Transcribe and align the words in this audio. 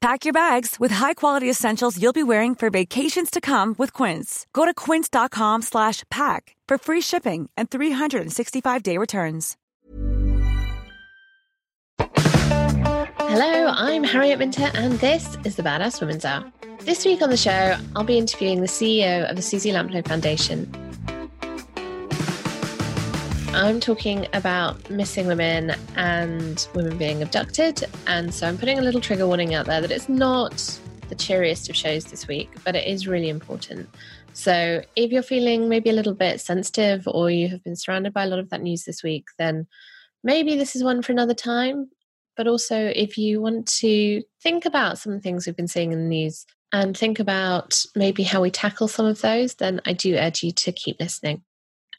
Pack 0.00 0.24
your 0.24 0.32
bags 0.32 0.76
with 0.80 0.90
high-quality 0.92 1.50
essentials 1.50 2.00
you'll 2.00 2.14
be 2.14 2.22
wearing 2.22 2.54
for 2.54 2.70
vacations 2.70 3.30
to 3.30 3.38
come 3.38 3.74
with 3.76 3.92
Quince. 3.92 4.46
Go 4.54 4.64
to 4.64 4.72
quince.com 4.72 5.60
slash 5.60 6.04
pack 6.10 6.56
for 6.66 6.78
free 6.78 7.02
shipping 7.02 7.50
and 7.54 7.68
365-day 7.68 8.96
returns. 8.96 9.58
Hello, 13.18 13.66
I'm 13.66 14.02
Harriet 14.02 14.38
Minter, 14.38 14.70
and 14.72 14.94
this 14.94 15.36
is 15.44 15.56
the 15.56 15.62
Badass 15.62 16.00
Women's 16.00 16.24
Hour. 16.24 16.50
This 16.80 17.04
week 17.04 17.20
on 17.20 17.28
the 17.28 17.36
show, 17.36 17.76
I'll 17.94 18.02
be 18.02 18.16
interviewing 18.16 18.62
the 18.62 18.68
CEO 18.68 19.28
of 19.28 19.36
the 19.36 19.42
Suzy 19.42 19.70
Lamplugh 19.70 20.08
Foundation, 20.08 20.64
I'm 23.52 23.80
talking 23.80 24.28
about 24.32 24.88
missing 24.90 25.26
women 25.26 25.74
and 25.96 26.66
women 26.72 26.96
being 26.96 27.20
abducted. 27.20 27.84
And 28.06 28.32
so 28.32 28.46
I'm 28.46 28.56
putting 28.56 28.78
a 28.78 28.82
little 28.82 29.00
trigger 29.00 29.26
warning 29.26 29.54
out 29.54 29.66
there 29.66 29.80
that 29.80 29.90
it's 29.90 30.08
not 30.08 30.80
the 31.08 31.16
cheeriest 31.16 31.68
of 31.68 31.74
shows 31.74 32.04
this 32.04 32.28
week, 32.28 32.48
but 32.64 32.76
it 32.76 32.86
is 32.86 33.08
really 33.08 33.28
important. 33.28 33.88
So 34.34 34.82
if 34.94 35.10
you're 35.10 35.24
feeling 35.24 35.68
maybe 35.68 35.90
a 35.90 35.94
little 35.94 36.14
bit 36.14 36.40
sensitive 36.40 37.08
or 37.08 37.28
you 37.28 37.48
have 37.48 37.64
been 37.64 37.74
surrounded 37.74 38.12
by 38.12 38.22
a 38.22 38.28
lot 38.28 38.38
of 38.38 38.50
that 38.50 38.62
news 38.62 38.84
this 38.84 39.02
week, 39.02 39.26
then 39.36 39.66
maybe 40.22 40.56
this 40.56 40.76
is 40.76 40.84
one 40.84 41.02
for 41.02 41.10
another 41.10 41.34
time. 41.34 41.90
But 42.36 42.46
also, 42.46 42.76
if 42.94 43.18
you 43.18 43.42
want 43.42 43.66
to 43.80 44.22
think 44.40 44.64
about 44.64 44.98
some 44.98 45.12
of 45.12 45.18
the 45.18 45.22
things 45.22 45.46
we've 45.46 45.56
been 45.56 45.66
seeing 45.66 45.90
in 45.90 45.98
the 45.98 46.08
news 46.08 46.46
and 46.72 46.96
think 46.96 47.18
about 47.18 47.82
maybe 47.96 48.22
how 48.22 48.40
we 48.40 48.52
tackle 48.52 48.86
some 48.86 49.06
of 49.06 49.20
those, 49.22 49.56
then 49.56 49.80
I 49.84 49.92
do 49.92 50.14
urge 50.16 50.44
you 50.44 50.52
to 50.52 50.70
keep 50.70 51.00
listening 51.00 51.42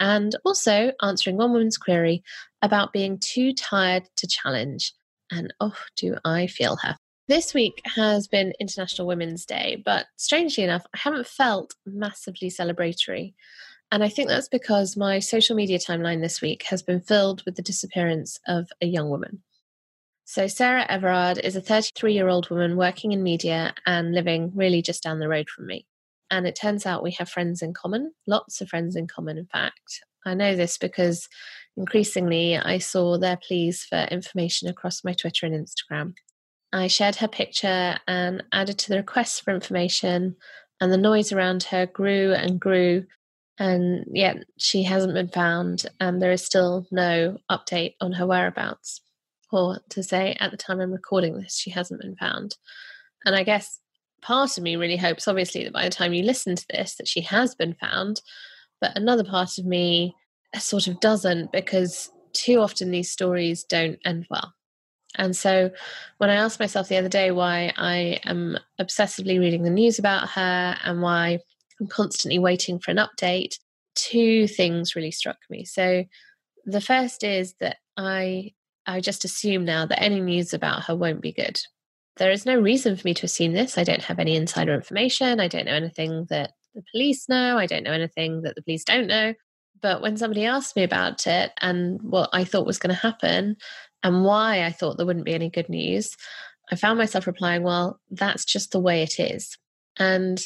and 0.01 0.35
also 0.43 0.91
answering 1.03 1.37
one 1.37 1.53
woman's 1.53 1.77
query 1.77 2.23
about 2.61 2.91
being 2.91 3.19
too 3.19 3.53
tired 3.53 4.03
to 4.17 4.27
challenge. 4.27 4.93
And 5.31 5.53
oh, 5.61 5.77
do 5.95 6.17
I 6.25 6.47
feel 6.47 6.75
her. 6.77 6.97
This 7.27 7.53
week 7.53 7.81
has 7.95 8.27
been 8.27 8.51
International 8.59 9.07
Women's 9.07 9.45
Day, 9.45 9.81
but 9.85 10.07
strangely 10.17 10.63
enough, 10.63 10.83
I 10.93 10.97
haven't 10.97 11.27
felt 11.27 11.75
massively 11.85 12.49
celebratory. 12.49 13.35
And 13.91 14.03
I 14.03 14.09
think 14.09 14.27
that's 14.27 14.49
because 14.49 14.97
my 14.97 15.19
social 15.19 15.55
media 15.55 15.77
timeline 15.77 16.21
this 16.21 16.41
week 16.41 16.63
has 16.63 16.81
been 16.81 16.99
filled 16.99 17.43
with 17.45 17.55
the 17.55 17.61
disappearance 17.61 18.39
of 18.47 18.69
a 18.81 18.87
young 18.87 19.09
woman. 19.09 19.43
So, 20.25 20.47
Sarah 20.47 20.85
Everard 20.89 21.37
is 21.37 21.55
a 21.55 21.61
33 21.61 22.13
year 22.13 22.27
old 22.27 22.49
woman 22.49 22.75
working 22.75 23.11
in 23.11 23.21
media 23.21 23.75
and 23.85 24.13
living 24.13 24.51
really 24.55 24.81
just 24.81 25.03
down 25.03 25.19
the 25.19 25.29
road 25.29 25.47
from 25.49 25.67
me. 25.67 25.85
And 26.31 26.47
it 26.47 26.55
turns 26.55 26.85
out 26.85 27.03
we 27.03 27.11
have 27.11 27.29
friends 27.29 27.61
in 27.61 27.73
common, 27.73 28.13
lots 28.25 28.61
of 28.61 28.69
friends 28.69 28.95
in 28.95 29.05
common, 29.05 29.37
in 29.37 29.45
fact. 29.45 30.01
I 30.25 30.33
know 30.33 30.55
this 30.55 30.77
because 30.77 31.27
increasingly 31.75 32.57
I 32.57 32.77
saw 32.77 33.17
their 33.17 33.37
pleas 33.37 33.83
for 33.83 34.07
information 34.09 34.69
across 34.69 35.03
my 35.03 35.13
Twitter 35.13 35.45
and 35.45 35.53
Instagram. 35.53 36.13
I 36.73 36.87
shared 36.87 37.17
her 37.17 37.27
picture 37.27 37.97
and 38.07 38.43
added 38.53 38.77
to 38.79 38.89
the 38.89 38.97
requests 38.97 39.41
for 39.41 39.53
information, 39.53 40.37
and 40.79 40.91
the 40.91 40.97
noise 40.97 41.33
around 41.33 41.63
her 41.63 41.85
grew 41.85 42.33
and 42.33 42.59
grew. 42.59 43.05
And 43.59 44.05
yet 44.07 44.37
she 44.57 44.83
hasn't 44.83 45.13
been 45.13 45.27
found, 45.27 45.85
and 45.99 46.21
there 46.21 46.31
is 46.31 46.45
still 46.45 46.87
no 46.91 47.37
update 47.51 47.95
on 47.99 48.13
her 48.13 48.25
whereabouts. 48.25 49.01
Or 49.51 49.81
to 49.89 50.01
say, 50.01 50.37
at 50.39 50.51
the 50.51 50.57
time 50.57 50.79
I'm 50.79 50.93
recording 50.93 51.37
this, 51.37 51.57
she 51.57 51.71
hasn't 51.71 52.01
been 52.01 52.15
found. 52.15 52.55
And 53.25 53.35
I 53.35 53.43
guess 53.43 53.80
part 54.21 54.57
of 54.57 54.63
me 54.63 54.75
really 54.75 54.97
hopes, 54.97 55.27
obviously, 55.27 55.63
that 55.63 55.73
by 55.73 55.83
the 55.83 55.89
time 55.89 56.13
you 56.13 56.23
listen 56.23 56.55
to 56.55 56.65
this, 56.69 56.95
that 56.95 57.07
she 57.07 57.21
has 57.21 57.55
been 57.55 57.73
found. 57.73 58.21
But 58.79 58.97
another 58.97 59.23
part 59.23 59.57
of 59.57 59.65
me 59.65 60.15
uh, 60.53 60.59
sort 60.59 60.87
of 60.87 60.99
doesn't 60.99 61.51
because 61.51 62.11
too 62.33 62.59
often 62.59 62.91
these 62.91 63.11
stories 63.11 63.63
don't 63.63 63.99
end 64.05 64.27
well. 64.29 64.53
And 65.17 65.35
so 65.35 65.71
when 66.19 66.29
I 66.29 66.35
asked 66.35 66.59
myself 66.59 66.87
the 66.87 66.97
other 66.97 67.09
day 67.09 67.31
why 67.31 67.73
I 67.75 68.19
am 68.23 68.57
obsessively 68.79 69.39
reading 69.39 69.63
the 69.63 69.69
news 69.69 69.99
about 69.99 70.29
her 70.29 70.77
and 70.83 71.01
why 71.01 71.39
I'm 71.79 71.87
constantly 71.87 72.39
waiting 72.39 72.79
for 72.79 72.91
an 72.91 72.97
update, 72.97 73.57
two 73.95 74.47
things 74.47 74.95
really 74.95 75.11
struck 75.11 75.37
me. 75.49 75.65
So 75.65 76.05
the 76.65 76.81
first 76.81 77.23
is 77.23 77.55
that 77.59 77.77
I 77.97 78.53
I 78.87 78.99
just 78.99 79.25
assume 79.25 79.63
now 79.63 79.85
that 79.85 80.01
any 80.01 80.21
news 80.21 80.53
about 80.53 80.85
her 80.85 80.95
won't 80.95 81.21
be 81.21 81.31
good 81.31 81.59
there 82.21 82.29
is 82.29 82.45
no 82.45 82.55
reason 82.55 82.95
for 82.95 83.07
me 83.07 83.15
to 83.15 83.25
assume 83.25 83.53
this. 83.53 83.79
I 83.79 83.83
don't 83.83 84.03
have 84.03 84.19
any 84.19 84.35
insider 84.35 84.75
information. 84.75 85.39
I 85.39 85.47
don't 85.47 85.65
know 85.65 85.73
anything 85.73 86.27
that 86.29 86.51
the 86.75 86.83
police 86.91 87.27
know. 87.27 87.57
I 87.57 87.65
don't 87.65 87.81
know 87.81 87.93
anything 87.93 88.43
that 88.43 88.53
the 88.53 88.61
police 88.61 88.83
don't 88.83 89.07
know. 89.07 89.33
But 89.81 90.03
when 90.03 90.17
somebody 90.17 90.45
asked 90.45 90.75
me 90.75 90.83
about 90.83 91.25
it 91.25 91.51
and 91.61 91.99
what 92.03 92.29
I 92.31 92.43
thought 92.43 92.67
was 92.67 92.77
going 92.77 92.93
to 92.93 93.01
happen 93.01 93.57
and 94.03 94.23
why 94.23 94.63
I 94.63 94.71
thought 94.71 94.97
there 94.97 95.05
wouldn't 95.07 95.25
be 95.25 95.33
any 95.33 95.49
good 95.49 95.67
news, 95.67 96.15
I 96.71 96.75
found 96.75 96.99
myself 96.99 97.25
replying, 97.25 97.63
well, 97.63 97.99
that's 98.11 98.45
just 98.45 98.69
the 98.69 98.79
way 98.79 99.01
it 99.01 99.19
is. 99.19 99.57
And 99.97 100.39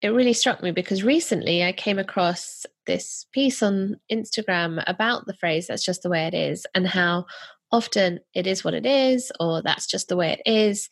it 0.00 0.08
really 0.08 0.32
struck 0.32 0.62
me 0.62 0.70
because 0.70 1.04
recently 1.04 1.62
I 1.62 1.72
came 1.72 1.98
across 1.98 2.64
this 2.86 3.26
piece 3.32 3.62
on 3.62 3.96
Instagram 4.10 4.82
about 4.86 5.26
the 5.26 5.34
phrase, 5.34 5.66
that's 5.66 5.84
just 5.84 6.02
the 6.02 6.08
way 6.08 6.26
it 6.26 6.32
is, 6.32 6.64
and 6.74 6.86
how 6.86 7.26
often 7.70 8.20
it 8.34 8.46
is 8.46 8.64
what 8.64 8.74
it 8.74 8.86
is, 8.86 9.30
or 9.40 9.62
that's 9.62 9.86
just 9.86 10.08
the 10.08 10.16
way 10.16 10.32
it 10.32 10.50
is, 10.50 10.88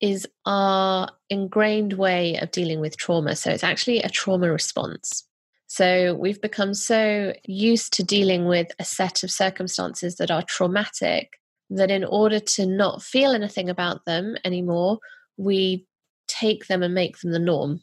is 0.00 0.26
our 0.46 1.08
ingrained 1.28 1.94
way 1.94 2.36
of 2.36 2.50
dealing 2.50 2.80
with 2.80 2.96
trauma. 2.96 3.36
So 3.36 3.50
it's 3.50 3.64
actually 3.64 4.00
a 4.00 4.08
trauma 4.08 4.50
response. 4.50 5.24
So 5.66 6.14
we've 6.14 6.40
become 6.40 6.72
so 6.72 7.34
used 7.44 7.92
to 7.94 8.02
dealing 8.02 8.46
with 8.46 8.68
a 8.78 8.84
set 8.84 9.22
of 9.22 9.30
circumstances 9.30 10.16
that 10.16 10.30
are 10.30 10.42
traumatic 10.42 11.38
that 11.70 11.90
in 11.90 12.04
order 12.04 12.40
to 12.40 12.64
not 12.64 13.02
feel 13.02 13.32
anything 13.32 13.68
about 13.68 14.06
them 14.06 14.36
anymore, 14.44 14.98
we 15.36 15.86
take 16.26 16.66
them 16.66 16.82
and 16.82 16.94
make 16.94 17.18
them 17.18 17.32
the 17.32 17.38
norm. 17.38 17.82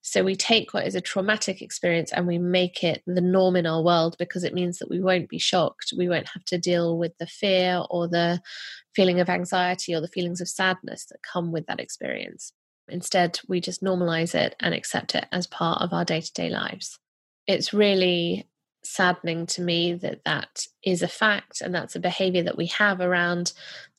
So 0.00 0.22
we 0.24 0.36
take 0.36 0.72
what 0.72 0.86
is 0.86 0.94
a 0.94 1.00
traumatic 1.00 1.60
experience 1.60 2.12
and 2.12 2.26
we 2.26 2.38
make 2.38 2.82
it 2.82 3.02
the 3.06 3.20
norm 3.20 3.56
in 3.56 3.66
our 3.66 3.82
world 3.82 4.16
because 4.18 4.44
it 4.44 4.54
means 4.54 4.78
that 4.78 4.88
we 4.88 5.00
won't 5.00 5.28
be 5.28 5.38
shocked. 5.38 5.92
We 5.96 6.08
won't 6.08 6.28
have 6.28 6.44
to 6.46 6.58
deal 6.58 6.96
with 6.96 7.16
the 7.18 7.26
fear 7.26 7.84
or 7.90 8.08
the 8.08 8.40
feeling 8.94 9.20
of 9.20 9.28
anxiety 9.28 9.94
or 9.94 10.00
the 10.00 10.08
feelings 10.08 10.40
of 10.40 10.48
sadness 10.48 11.06
that 11.06 11.22
come 11.22 11.52
with 11.52 11.66
that 11.66 11.80
experience. 11.80 12.52
Instead, 12.88 13.38
we 13.48 13.60
just 13.60 13.82
normalize 13.82 14.34
it 14.34 14.56
and 14.60 14.72
accept 14.72 15.14
it 15.14 15.26
as 15.30 15.46
part 15.46 15.82
of 15.82 15.92
our 15.92 16.04
day 16.04 16.20
to 16.20 16.32
day 16.32 16.48
lives. 16.48 16.98
It's 17.46 17.74
really 17.74 18.48
saddening 18.84 19.46
to 19.46 19.60
me 19.60 19.94
that 19.94 20.20
that 20.24 20.64
is 20.82 21.02
a 21.02 21.08
fact 21.08 21.60
and 21.60 21.74
that's 21.74 21.96
a 21.96 22.00
behavior 22.00 22.42
that 22.44 22.56
we 22.56 22.66
have 22.66 23.00
around 23.00 23.52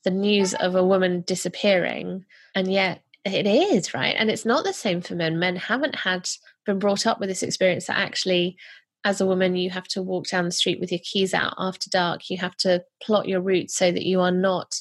the 0.03 0.11
news 0.11 0.53
of 0.55 0.75
a 0.75 0.83
woman 0.83 1.21
disappearing. 1.21 2.25
And 2.55 2.71
yet, 2.71 3.03
it 3.25 3.45
is 3.45 3.93
right? 3.93 4.15
And 4.17 4.29
it's 4.29 4.45
not 4.45 4.63
the 4.63 4.73
same 4.73 5.01
for 5.01 5.15
men. 5.15 5.39
Men 5.39 5.55
haven't 5.55 5.95
had 5.95 6.29
been 6.65 6.79
brought 6.79 7.05
up 7.05 7.19
with 7.19 7.29
this 7.29 7.43
experience 7.43 7.87
that 7.87 7.97
actually 7.97 8.57
as 9.05 9.21
a 9.21 9.25
woman 9.25 9.55
you 9.55 9.69
have 9.69 9.87
to 9.87 10.01
walk 10.01 10.27
down 10.27 10.45
the 10.45 10.51
street 10.51 10.79
with 10.79 10.91
your 10.91 10.99
keys 11.03 11.33
out 11.33 11.53
after 11.57 11.89
dark. 11.89 12.29
You 12.29 12.37
have 12.37 12.55
to 12.57 12.83
plot 13.01 13.27
your 13.27 13.41
route 13.41 13.71
so 13.71 13.91
that 13.91 14.05
you 14.05 14.19
are 14.21 14.31
not 14.31 14.75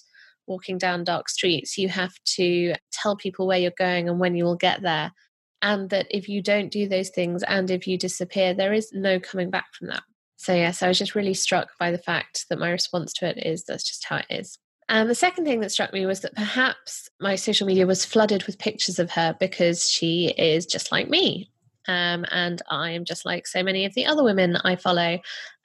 walking 0.46 0.78
down 0.78 1.04
dark 1.04 1.28
streets. 1.28 1.78
You 1.78 1.88
have 1.88 2.14
to 2.36 2.74
tell 2.90 3.16
people 3.16 3.46
where 3.46 3.58
you're 3.58 3.70
going 3.76 4.08
and 4.08 4.18
when 4.18 4.34
you 4.34 4.44
will 4.44 4.56
get 4.56 4.82
there. 4.82 5.12
And 5.60 5.90
that 5.90 6.06
if 6.10 6.28
you 6.28 6.40
don't 6.40 6.70
do 6.70 6.88
those 6.88 7.10
things 7.10 7.42
and 7.42 7.70
if 7.70 7.86
you 7.86 7.98
disappear 7.98 8.54
there 8.54 8.72
is 8.72 8.92
no 8.92 9.18
coming 9.18 9.50
back 9.50 9.66
from 9.74 9.88
that. 9.88 10.02
So 10.36 10.54
yes 10.54 10.84
i 10.84 10.88
was 10.88 10.98
just 10.98 11.16
really 11.16 11.34
struck 11.34 11.70
by 11.80 11.90
the 11.90 11.98
fact 11.98 12.46
that 12.48 12.60
my 12.60 12.70
response 12.70 13.12
to 13.14 13.26
it 13.26 13.44
is 13.44 13.64
that's 13.64 13.82
just 13.82 14.04
how 14.04 14.18
it 14.18 14.26
is 14.30 14.56
and 14.88 15.10
the 15.10 15.14
second 15.14 15.44
thing 15.44 15.60
that 15.60 15.72
struck 15.72 15.92
me 15.92 16.06
was 16.06 16.20
that 16.20 16.34
perhaps 16.34 17.10
my 17.20 17.36
social 17.36 17.66
media 17.66 17.86
was 17.86 18.04
flooded 18.04 18.44
with 18.44 18.58
pictures 18.58 18.98
of 18.98 19.10
her 19.10 19.36
because 19.38 19.88
she 19.90 20.28
is 20.38 20.66
just 20.66 20.90
like 20.90 21.08
me. 21.08 21.50
Um, 21.86 22.24
and 22.30 22.60
I 22.70 22.90
am 22.90 23.04
just 23.04 23.24
like 23.24 23.46
so 23.46 23.62
many 23.62 23.84
of 23.84 23.94
the 23.94 24.06
other 24.06 24.22
women 24.22 24.56
I 24.56 24.76
follow. 24.76 25.20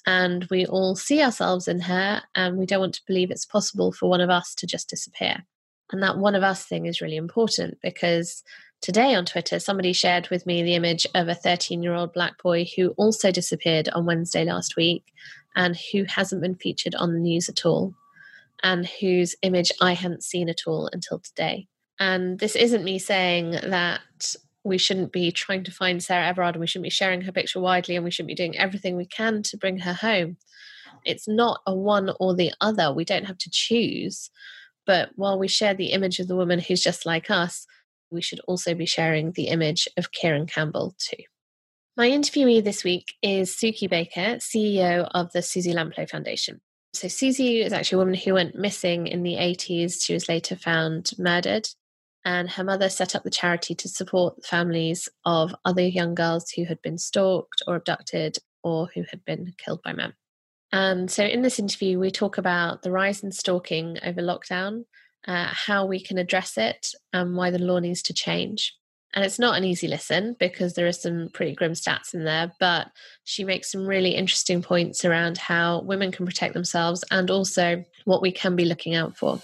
and 0.05 0.45
we 0.51 0.65
all 0.65 0.95
see 0.95 1.21
ourselves 1.21 1.69
in 1.69 1.79
her, 1.79 2.21
and 2.35 2.57
we 2.57 2.65
don't 2.65 2.81
want 2.81 2.95
to 2.95 3.05
believe 3.07 3.31
it's 3.31 3.45
possible 3.45 3.93
for 3.93 4.09
one 4.09 4.19
of 4.19 4.29
us 4.29 4.53
to 4.55 4.67
just 4.67 4.89
disappear. 4.89 5.45
And 5.91 6.03
that 6.03 6.17
one 6.17 6.35
of 6.35 6.43
us 6.43 6.65
thing 6.65 6.87
is 6.87 6.99
really 6.99 7.15
important 7.15 7.77
because 7.81 8.43
today 8.81 9.15
on 9.15 9.25
Twitter, 9.25 9.59
somebody 9.59 9.93
shared 9.93 10.29
with 10.29 10.45
me 10.45 10.61
the 10.61 10.75
image 10.75 11.07
of 11.15 11.29
a 11.29 11.35
13 11.35 11.81
year 11.81 11.93
old 11.93 12.11
black 12.11 12.41
boy 12.43 12.67
who 12.75 12.89
also 12.97 13.31
disappeared 13.31 13.87
on 13.89 14.05
Wednesday 14.05 14.43
last 14.43 14.75
week 14.75 15.05
and 15.55 15.77
who 15.91 16.03
hasn't 16.03 16.41
been 16.41 16.55
featured 16.55 16.95
on 16.95 17.13
the 17.13 17.19
news 17.19 17.47
at 17.47 17.65
all, 17.65 17.93
and 18.63 18.87
whose 18.87 19.35
image 19.43 19.71
I 19.81 19.93
hadn't 19.93 20.23
seen 20.23 20.49
at 20.49 20.61
all 20.65 20.89
until 20.91 21.19
today. 21.19 21.67
And 21.99 22.39
this 22.39 22.55
isn't 22.55 22.83
me 22.83 22.97
saying 22.97 23.51
that 23.51 24.01
we 24.63 24.77
shouldn't 24.77 25.11
be 25.11 25.31
trying 25.31 25.63
to 25.65 25.71
find 25.71 26.01
Sarah 26.01 26.27
Everard 26.27 26.55
and 26.55 26.61
we 26.61 26.67
shouldn't 26.67 26.85
be 26.85 26.89
sharing 26.89 27.21
her 27.21 27.31
picture 27.31 27.59
widely 27.59 27.95
and 27.95 28.03
we 28.03 28.11
shouldn't 28.11 28.29
be 28.29 28.35
doing 28.35 28.57
everything 28.57 28.95
we 28.95 29.05
can 29.05 29.43
to 29.43 29.57
bring 29.57 29.79
her 29.79 29.93
home. 29.93 30.37
It's 31.05 31.27
not 31.27 31.61
a 31.67 31.75
one 31.75 32.11
or 32.19 32.33
the 32.33 32.53
other. 32.61 32.93
We 32.93 33.03
don't 33.03 33.25
have 33.25 33.37
to 33.39 33.49
choose. 33.51 34.29
But 34.85 35.09
while 35.15 35.37
we 35.37 35.47
share 35.47 35.73
the 35.73 35.91
image 35.91 36.19
of 36.19 36.27
the 36.27 36.35
woman 36.35 36.59
who's 36.59 36.81
just 36.81 37.05
like 37.05 37.29
us, 37.29 37.65
we 38.09 38.21
should 38.21 38.39
also 38.41 38.73
be 38.73 38.85
sharing 38.85 39.31
the 39.31 39.47
image 39.47 39.87
of 39.97 40.11
Kieran 40.11 40.45
Campbell 40.45 40.95
too. 40.97 41.23
My 41.97 42.09
interviewee 42.09 42.63
this 42.63 42.83
week 42.83 43.13
is 43.21 43.51
Suky 43.51 43.89
Bhaker, 43.89 44.37
CEO 44.37 45.09
of 45.13 45.31
the 45.31 45.41
Suzy 45.41 45.73
Lamplugh 45.73 46.09
Foundation. 46.09 46.61
So, 46.93 47.07
Suzy 47.07 47.61
is 47.61 47.73
actually 47.73 47.95
a 47.95 47.99
woman 47.99 48.13
who 48.13 48.35
went 48.35 48.55
missing 48.55 49.07
in 49.07 49.23
the 49.23 49.33
80s. 49.33 50.03
She 50.03 50.13
was 50.13 50.29
later 50.29 50.55
found 50.55 51.11
murdered, 51.17 51.67
and 52.23 52.49
her 52.51 52.63
mother 52.63 52.87
set 52.87 53.15
up 53.15 53.23
the 53.23 53.31
charity 53.31 53.73
to 53.75 53.89
support 53.89 54.35
the 54.35 54.43
families 54.43 55.09
of 55.25 55.55
other 55.65 55.85
young 55.85 56.13
girls 56.13 56.51
who 56.51 56.65
had 56.65 56.81
been 56.83 56.99
stalked 56.99 57.63
or 57.65 57.75
abducted 57.75 58.37
or 58.61 58.89
who 58.93 59.03
had 59.09 59.25
been 59.25 59.53
killed 59.57 59.81
by 59.83 59.93
men. 59.93 60.13
And 60.71 61.09
so, 61.09 61.23
in 61.23 61.41
this 61.41 61.59
interview, 61.59 61.99
we 61.99 62.11
talk 62.11 62.37
about 62.37 62.83
the 62.83 62.91
rise 62.91 63.23
in 63.23 63.31
stalking 63.31 63.97
over 64.03 64.21
lockdown, 64.21 64.85
uh, 65.27 65.47
how 65.47 65.85
we 65.85 65.99
can 65.99 66.19
address 66.19 66.57
it, 66.57 66.93
and 67.11 67.35
why 67.35 67.49
the 67.49 67.59
law 67.59 67.79
needs 67.79 68.03
to 68.03 68.13
change. 68.13 68.75
And 69.15 69.23
it's 69.23 69.37
not 69.37 69.55
an 69.55 69.63
easy 69.63 69.87
listen 69.87 70.35
because 70.39 70.73
there 70.73 70.87
are 70.87 70.91
some 70.91 71.29
pretty 71.33 71.53
grim 71.53 71.73
stats 71.73 72.15
in 72.15 72.23
there, 72.23 72.51
but 72.59 72.87
she 73.23 73.43
makes 73.43 73.71
some 73.71 73.85
really 73.85 74.15
interesting 74.15 74.63
points 74.63 75.05
around 75.05 75.37
how 75.37 75.81
women 75.81 76.11
can 76.11 76.25
protect 76.25 76.55
themselves 76.55 77.03
and 77.11 77.29
also 77.29 77.83
what 78.05 78.23
we 78.23 78.31
can 78.31 78.55
be 78.55 78.65
looking 78.65 78.95
out 78.95 79.15
for. 79.15 79.35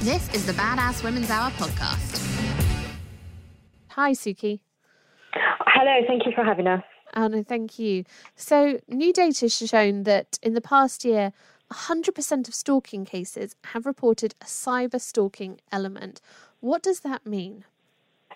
This 0.00 0.32
is 0.34 0.46
the 0.46 0.52
Badass 0.52 1.04
Women's 1.04 1.30
Hour 1.30 1.50
podcast. 1.52 2.24
Hi, 3.90 4.12
Suky. 4.12 4.60
Hello, 5.32 6.06
thank 6.08 6.26
you 6.26 6.32
for 6.34 6.44
having 6.44 6.66
us. 6.66 6.82
Oh, 7.14 7.28
no, 7.28 7.44
thank 7.44 7.78
you. 7.78 8.04
So, 8.34 8.80
new 8.88 9.12
data 9.12 9.40
has 9.42 9.56
shown 9.56 10.02
that 10.04 10.38
in 10.42 10.54
the 10.54 10.60
past 10.60 11.04
year, 11.04 11.32
100% 11.72 12.48
of 12.48 12.54
stalking 12.54 13.04
cases 13.04 13.54
have 13.64 13.86
reported 13.86 14.34
a 14.40 14.44
cyber 14.46 15.00
stalking 15.00 15.60
element. 15.70 16.20
What 16.60 16.82
does 16.82 17.00
that 17.00 17.26
mean? 17.26 17.64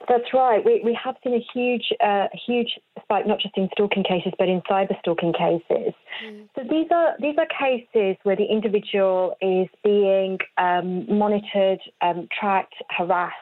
That's 0.09 0.33
right. 0.35 0.65
We, 0.65 0.83
we 0.85 0.99
have 1.03 1.17
seen 1.23 1.35
a 1.35 1.45
huge, 1.55 1.93
uh, 2.05 2.27
huge 2.47 2.79
spike, 3.03 3.27
not 3.27 3.41
just 3.41 3.57
in 3.57 3.69
stalking 3.73 4.03
cases, 4.03 4.33
but 4.39 4.49
in 4.49 4.61
cyber 4.63 4.99
stalking 4.99 5.33
cases. 5.33 5.95
Mm. 6.25 6.49
So 6.57 6.63
these 6.69 6.89
are 6.91 7.15
these 7.21 7.37
are 7.39 7.47
cases 7.47 8.17
where 8.25 8.37
the 8.37 8.45
individual 8.45 9.37
is 9.41 9.69
being 9.85 10.39
um, 10.59 11.07
monitored, 11.09 11.81
um, 12.01 12.29
tracked, 12.39 12.75
harassed, 12.91 13.37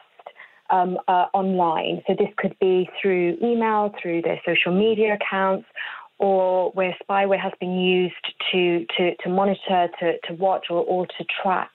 um, 0.69 0.97
uh, 1.07 1.27
online. 1.33 2.03
So 2.07 2.15
this 2.17 2.29
could 2.37 2.55
be 2.59 2.89
through 3.01 3.37
email, 3.41 3.93
through 4.01 4.21
their 4.21 4.39
social 4.45 4.73
media 4.73 5.15
accounts, 5.15 5.65
or 6.19 6.71
where 6.71 6.95
spyware 7.03 7.41
has 7.41 7.53
been 7.59 7.79
used 7.79 8.13
to, 8.51 8.85
to, 8.97 9.15
to 9.23 9.29
monitor, 9.29 9.87
to, 9.99 10.13
to 10.27 10.33
watch, 10.35 10.67
or, 10.69 10.83
or 10.83 11.07
to 11.07 11.25
track 11.41 11.71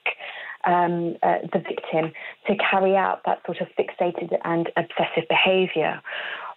um, 0.65 1.17
uh, 1.23 1.39
the 1.53 1.59
victim 1.59 2.11
to 2.47 2.55
carry 2.57 2.95
out 2.95 3.21
that 3.25 3.41
sort 3.45 3.61
of 3.61 3.67
fixated 3.77 4.37
and 4.43 4.69
obsessive 4.75 5.27
behavior. 5.29 6.01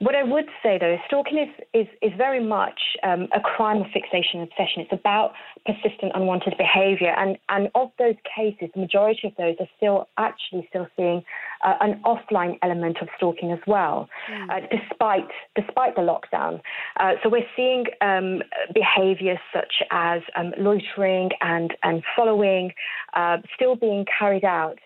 What 0.00 0.14
I 0.14 0.22
would 0.22 0.46
say 0.62 0.78
though 0.78 0.94
is 0.94 1.00
stalking 1.06 1.36
is, 1.36 1.64
is, 1.74 1.86
is 2.00 2.10
very 2.16 2.42
much 2.42 2.80
um, 3.02 3.28
a 3.34 3.40
crime 3.40 3.82
of 3.82 3.86
fixation 3.92 4.40
and 4.40 4.48
obsession. 4.48 4.80
It's 4.80 4.92
about 4.92 5.32
persistent 5.66 6.12
unwanted 6.14 6.54
behavior. 6.56 7.14
And, 7.18 7.36
and 7.50 7.68
of 7.74 7.90
those 7.98 8.14
cases, 8.34 8.70
the 8.74 8.80
majority 8.80 9.28
of 9.28 9.34
those 9.36 9.56
are 9.60 9.68
still 9.76 10.08
actually 10.16 10.66
still 10.70 10.86
seeing 10.96 11.22
uh, 11.62 11.74
an 11.82 12.00
offline 12.06 12.58
element 12.62 12.96
of 13.02 13.08
stalking 13.18 13.52
as 13.52 13.58
well, 13.66 14.08
mm. 14.32 14.48
uh, 14.48 14.66
despite, 14.70 15.28
despite 15.54 15.94
the 15.96 16.00
lockdown. 16.00 16.62
Uh, 16.98 17.12
so 17.22 17.28
we're 17.28 17.46
seeing 17.54 17.84
um, 18.00 18.40
behaviors 18.72 19.38
such 19.52 19.82
as 19.90 20.22
um, 20.34 20.54
loitering 20.56 21.28
and, 21.42 21.74
and 21.82 22.02
following 22.16 22.72
uh, 23.12 23.36
still 23.54 23.76
being 23.76 24.06
carried 24.18 24.46
out. 24.46 24.78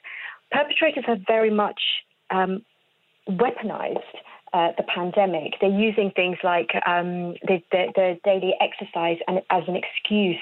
Perpetrators 0.51 1.05
are 1.07 1.19
very 1.29 1.51
much 1.51 1.81
um, 2.31 2.63
weaponized 3.29 4.01
uh, 4.55 4.73
the 4.77 4.85
pandemic. 4.85 5.55
They're 5.61 5.69
using 5.69 6.13
things 6.13 6.39
like 6.45 6.71
um, 6.87 7.35
the, 7.43 7.61
the, 7.73 7.87
the, 7.95 8.19
daily 8.25 8.55
exercise 8.61 9.19
and, 9.27 9.43
as 9.51 9.65
an 9.67 9.75
excuse 9.75 10.41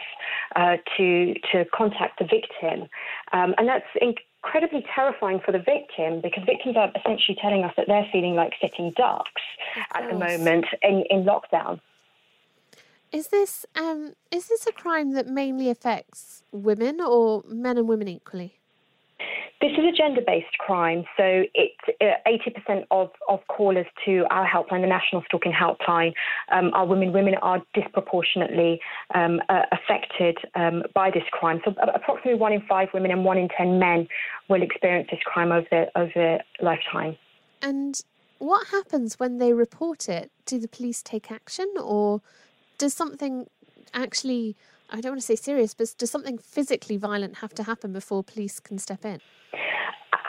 uh, 0.55 0.76
to 0.97 1.35
to 1.50 1.64
contact 1.75 2.19
the 2.19 2.26
victim, 2.26 2.88
um, 3.32 3.55
and 3.56 3.67
that's 3.67 3.87
incredibly 4.00 4.85
terrifying 4.94 5.41
for 5.44 5.53
the 5.53 5.59
victim 5.59 6.20
because 6.20 6.44
victims 6.44 6.76
are 6.76 6.93
essentially 6.94 7.37
telling 7.41 7.64
us 7.64 7.73
that 7.76 7.87
they're 7.88 8.06
feeling 8.12 8.35
like 8.35 8.53
sitting 8.61 8.93
ducks 8.97 9.43
at 9.94 10.09
the 10.11 10.19
moment 10.19 10.67
in, 10.82 11.05
in 11.08 11.25
lockdown. 11.25 11.81
Is 13.12 13.29
this 13.29 13.65
um, 13.75 14.12
is 14.31 14.49
this 14.49 14.67
a 14.67 14.73
crime 14.73 15.12
that 15.15 15.26
mainly 15.26 15.70
affects 15.70 16.44
women 16.53 17.00
or 17.00 17.43
men 17.47 17.79
and 17.79 17.88
women 17.88 18.08
equally? 18.08 18.58
This 19.62 19.70
is 19.79 19.85
a 19.85 19.93
gender 19.97 20.23
based 20.26 20.59
crime, 20.59 21.05
so 21.17 21.44
it's 21.55 21.76
uh, 22.00 22.69
80% 22.69 22.85
of, 22.91 23.11
of 23.29 23.38
callers 23.47 23.87
to 24.05 24.25
our 24.29 24.44
helpline, 24.44 24.81
the 24.81 24.88
National 24.88 25.23
Stalking 25.29 25.53
Helpline, 25.53 26.14
um, 26.50 26.73
are 26.75 26.85
women. 26.85 27.12
Women 27.12 27.37
are 27.43 27.62
disproportionately 27.73 28.81
um, 29.14 29.41
uh, 29.49 29.61
affected 29.70 30.37
um, 30.56 30.82
by 30.97 31.12
this 31.12 31.23
crime. 31.31 31.61
So, 31.64 31.76
approximately 31.94 32.41
one 32.41 32.53
in 32.53 32.62
five 32.69 32.88
women 32.93 33.12
and 33.12 33.25
one 33.25 33.38
in 33.38 33.49
10 33.56 33.79
men 33.79 34.09
will 34.49 34.62
experience 34.62 35.06
this 35.12 35.20
crime 35.25 35.53
over 35.53 35.69
their, 35.70 35.91
over 35.94 36.11
their 36.12 36.43
lifetime. 36.61 37.17
And 37.62 38.03
what 38.38 38.67
happens 38.67 39.20
when 39.20 39.38
they 39.38 39.53
report 39.53 40.08
it? 40.08 40.32
Do 40.44 40.58
the 40.58 40.67
police 40.67 41.03
take 41.03 41.31
action, 41.31 41.73
or 41.81 42.20
does 42.79 42.94
something 42.94 43.47
actually 43.94 44.56
I 44.91 45.00
don't 45.00 45.12
want 45.12 45.20
to 45.20 45.26
say 45.26 45.37
serious, 45.37 45.72
but 45.72 45.94
does 45.96 46.10
something 46.10 46.37
physically 46.37 46.96
violent 46.96 47.37
have 47.37 47.55
to 47.55 47.63
happen 47.63 47.93
before 47.93 48.25
police 48.25 48.58
can 48.58 48.79
step 48.79 49.05
in? 49.05 49.20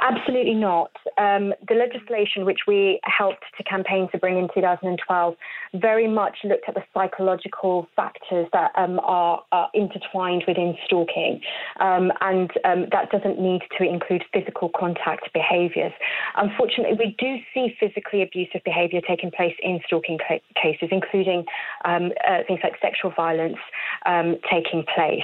Absolutely 0.04 0.56
not. 0.56 0.92
Um, 1.18 1.54
the 1.70 1.76
legislation 1.76 2.44
which 2.44 2.62
we 2.68 3.00
helped 3.06 3.46
to 3.58 3.64
campaign 3.64 4.10
to 4.12 4.18
bring 4.18 4.38
in 4.38 4.50
2012 4.54 5.36
very 5.76 6.10
much 6.10 6.40
looked 6.44 6.66
at 6.68 6.76
the 6.76 6.84
psychological 6.94 7.88
factors 7.96 8.50
that 8.52 8.74
um, 8.76 9.00
are, 9.00 9.42
are, 9.54 9.70
intertwined 9.74 10.44
within 10.46 10.76
stalking, 10.86 11.40
um, 11.80 12.12
and 12.20 12.52
um, 12.66 12.88
that 12.92 13.12
doesn't 13.12 13.40
need 13.40 13.62
to 13.78 13.86
include 13.86 14.26
physical 14.34 14.70
contact 14.78 15.32
behaviours. 15.34 15.94
Unfortunately, 16.36 16.98
we 17.00 17.16
do 17.18 17.38
see 17.54 17.74
physically 17.80 18.22
abusive 18.22 18.62
behaviour 18.66 19.00
taking 19.08 19.32
place 19.32 19.56
in 19.64 19.80
stalking 19.88 20.18
ca- 20.18 20.42
cases, 20.62 20.90
including 20.92 21.46
um, 21.86 22.12
uh, 22.28 22.40
things 22.46 22.60
like 22.62 22.74
sexual 22.82 23.12
violence 23.16 23.58
um, 24.06 24.36
taking 24.52 24.84
place. 24.94 25.24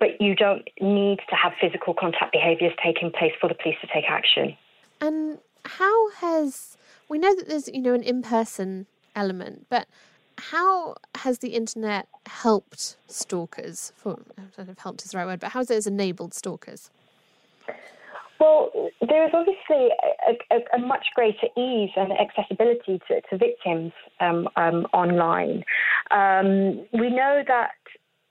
but 0.00 0.18
you 0.18 0.34
don't 0.34 0.66
need 0.80 1.18
to 1.28 1.36
have 1.36 1.52
physical 1.60 1.92
contact 1.92 2.32
behaviours 2.32 2.72
taking 2.82 3.10
place 3.10 3.32
for 3.38 3.48
the 3.48 3.54
police 3.54 3.76
to 3.82 3.86
take 3.86 3.97
take 4.00 4.10
action. 4.10 4.56
And 5.00 5.38
how 5.64 6.10
has 6.10 6.76
we 7.08 7.18
know 7.18 7.34
that 7.34 7.48
there's 7.48 7.68
you 7.68 7.80
know 7.80 7.94
an 7.94 8.02
in-person 8.02 8.86
element, 9.14 9.66
but 9.68 9.86
how 10.38 10.96
has 11.16 11.38
the 11.38 11.48
internet 11.48 12.08
helped 12.26 12.96
stalkers? 13.06 13.92
For 13.96 14.18
I 14.36 14.42
don't 14.56 14.66
know 14.66 14.72
if 14.72 14.78
"helped" 14.78 15.04
is 15.04 15.10
the 15.10 15.18
right 15.18 15.26
word, 15.26 15.40
but 15.40 15.52
how 15.52 15.60
has 15.60 15.70
it 15.70 15.86
enabled 15.86 16.34
stalkers? 16.34 16.90
Well, 18.40 18.70
there 19.00 19.26
is 19.26 19.32
obviously 19.34 19.88
a, 20.28 20.54
a, 20.54 20.76
a, 20.76 20.78
much 20.78 21.06
greater 21.16 21.48
ease 21.56 21.90
and 21.96 22.12
accessibility 22.12 23.00
to, 23.08 23.20
to 23.20 23.36
victims 23.36 23.92
um, 24.20 24.48
um, 24.54 24.86
online. 24.92 25.64
Um, 26.12 26.86
we 26.92 27.10
know 27.10 27.42
that 27.48 27.72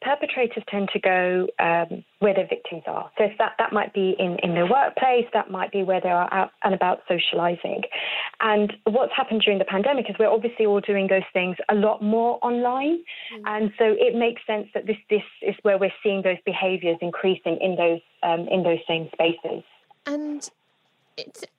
perpetrators 0.01 0.63
tend 0.69 0.89
to 0.93 0.99
go 0.99 1.47
um, 1.59 2.03
where 2.19 2.33
their 2.33 2.47
victims 2.47 2.83
are. 2.85 3.09
So 3.17 3.27
that, 3.39 3.53
that 3.57 3.73
might 3.73 3.93
be 3.93 4.15
in, 4.19 4.37
in 4.43 4.53
their 4.53 4.69
workplace, 4.69 5.25
that 5.33 5.49
might 5.49 5.71
be 5.71 5.83
where 5.83 5.99
they 6.01 6.09
are 6.09 6.31
out 6.33 6.51
and 6.63 6.73
about 6.73 6.99
socializing. 7.07 7.81
And 8.39 8.73
what's 8.83 9.13
happened 9.15 9.41
during 9.43 9.59
the 9.59 9.65
pandemic 9.65 10.09
is 10.09 10.15
we're 10.19 10.29
obviously 10.29 10.65
all 10.65 10.81
doing 10.81 11.07
those 11.07 11.23
things 11.33 11.57
a 11.69 11.75
lot 11.75 12.01
more 12.01 12.37
online. 12.43 12.99
Mm-hmm. 13.33 13.47
And 13.47 13.71
so 13.77 13.85
it 13.97 14.15
makes 14.15 14.41
sense 14.45 14.67
that 14.73 14.85
this, 14.85 14.97
this 15.09 15.23
is 15.41 15.55
where 15.63 15.77
we're 15.77 15.93
seeing 16.03 16.21
those 16.21 16.37
behaviors 16.45 16.97
increasing 17.01 17.57
in 17.59 17.75
those, 17.75 18.01
um, 18.23 18.47
in 18.49 18.63
those 18.63 18.79
same 18.87 19.09
spaces. 19.13 19.63
And 20.05 20.49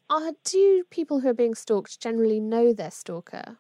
are, 0.09 0.33
do 0.45 0.85
people 0.91 1.21
who 1.21 1.29
are 1.29 1.35
being 1.35 1.57
stalked 1.57 2.01
generally 2.01 2.39
know 2.39 2.73
their 2.73 2.93
stalker? 2.93 3.59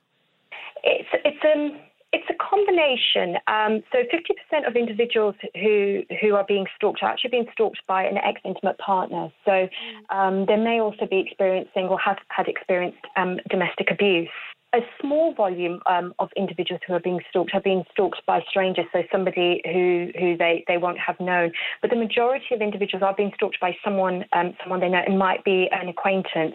It's, 0.84 1.08
it's, 1.24 1.44
um, 1.44 1.80
it's 2.12 2.24
a 2.30 2.34
combination. 2.34 3.36
Um, 3.46 3.82
so 3.92 3.98
50% 3.98 4.66
of 4.66 4.76
individuals 4.76 5.34
who, 5.54 6.02
who 6.20 6.34
are 6.34 6.44
being 6.46 6.66
stalked 6.76 7.02
are 7.02 7.10
actually 7.10 7.30
being 7.30 7.46
stalked 7.52 7.80
by 7.86 8.04
an 8.04 8.16
ex 8.18 8.40
intimate 8.44 8.78
partner. 8.78 9.28
So 9.44 9.68
um, 10.10 10.46
they 10.46 10.56
may 10.56 10.80
also 10.80 11.06
be 11.06 11.18
experiencing 11.20 11.84
or 11.84 11.98
have 11.98 12.18
had 12.28 12.48
experienced 12.48 13.04
um, 13.16 13.38
domestic 13.50 13.90
abuse 13.90 14.28
a 14.74 14.80
small 15.00 15.32
volume 15.32 15.80
um, 15.86 16.12
of 16.18 16.28
individuals 16.36 16.82
who 16.86 16.92
are 16.92 17.00
being 17.00 17.20
stalked 17.30 17.54
are 17.54 17.60
being 17.60 17.84
stalked 17.90 18.20
by 18.26 18.44
strangers, 18.50 18.84
so 18.92 19.02
somebody 19.10 19.62
who, 19.64 20.10
who 20.18 20.36
they, 20.36 20.62
they 20.68 20.76
won't 20.76 20.98
have 20.98 21.18
known. 21.18 21.52
But 21.80 21.88
the 21.88 21.96
majority 21.96 22.54
of 22.54 22.60
individuals 22.60 23.02
are 23.02 23.14
being 23.14 23.32
stalked 23.34 23.58
by 23.60 23.76
someone 23.82 24.26
um, 24.32 24.54
someone 24.62 24.80
they 24.80 24.90
know. 24.90 25.02
It 25.06 25.16
might 25.16 25.42
be 25.42 25.68
an 25.72 25.88
acquaintance. 25.88 26.54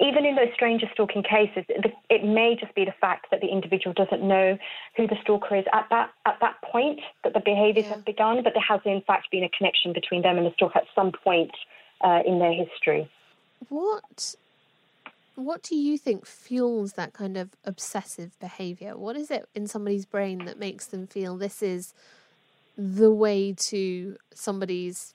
Even 0.00 0.24
in 0.24 0.36
those 0.36 0.48
stranger 0.54 0.86
stalking 0.92 1.22
cases, 1.22 1.64
it 1.68 2.24
may 2.24 2.56
just 2.58 2.74
be 2.74 2.86
the 2.86 2.94
fact 2.98 3.26
that 3.30 3.42
the 3.42 3.48
individual 3.48 3.92
doesn't 3.92 4.22
know 4.22 4.56
who 4.96 5.06
the 5.06 5.16
stalker 5.22 5.56
is 5.56 5.64
at 5.74 5.86
that 5.90 6.10
at 6.24 6.38
that 6.40 6.62
point 6.62 7.00
that 7.24 7.34
the 7.34 7.40
behaviours 7.40 7.84
yeah. 7.86 7.96
have 7.96 8.04
begun, 8.06 8.42
but 8.42 8.54
there 8.54 8.64
has 8.66 8.80
in 8.86 9.02
fact 9.02 9.30
been 9.30 9.44
a 9.44 9.50
connection 9.50 9.92
between 9.92 10.22
them 10.22 10.38
and 10.38 10.46
the 10.46 10.52
stalker 10.54 10.78
at 10.78 10.86
some 10.94 11.12
point 11.12 11.52
uh, 12.00 12.20
in 12.26 12.38
their 12.38 12.54
history. 12.54 13.10
What 13.68 14.34
what 15.44 15.62
do 15.62 15.76
you 15.76 15.98
think 15.98 16.26
fuels 16.26 16.92
that 16.94 17.12
kind 17.12 17.36
of 17.36 17.50
obsessive 17.64 18.38
behavior? 18.40 18.96
What 18.96 19.16
is 19.16 19.30
it 19.30 19.48
in 19.54 19.66
somebody's 19.66 20.06
brain 20.06 20.44
that 20.44 20.58
makes 20.58 20.86
them 20.86 21.06
feel 21.06 21.36
this 21.36 21.62
is 21.62 21.94
the 22.76 23.10
way 23.10 23.52
to 23.52 24.16
somebody's, 24.34 25.14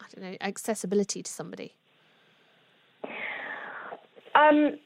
I 0.00 0.04
don't 0.14 0.30
know, 0.30 0.36
accessibility 0.40 1.22
to 1.22 1.30
somebody? 1.30 1.74
Um, 4.34 4.78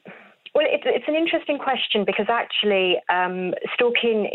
well, 0.55 0.65
it's, 0.69 0.83
it's 0.85 1.03
an 1.09 1.15
interesting 1.15 1.57
question 1.57 2.05
because 2.05 2.27
actually 2.29 2.95
um, 3.09 3.53
stalking 3.73 4.31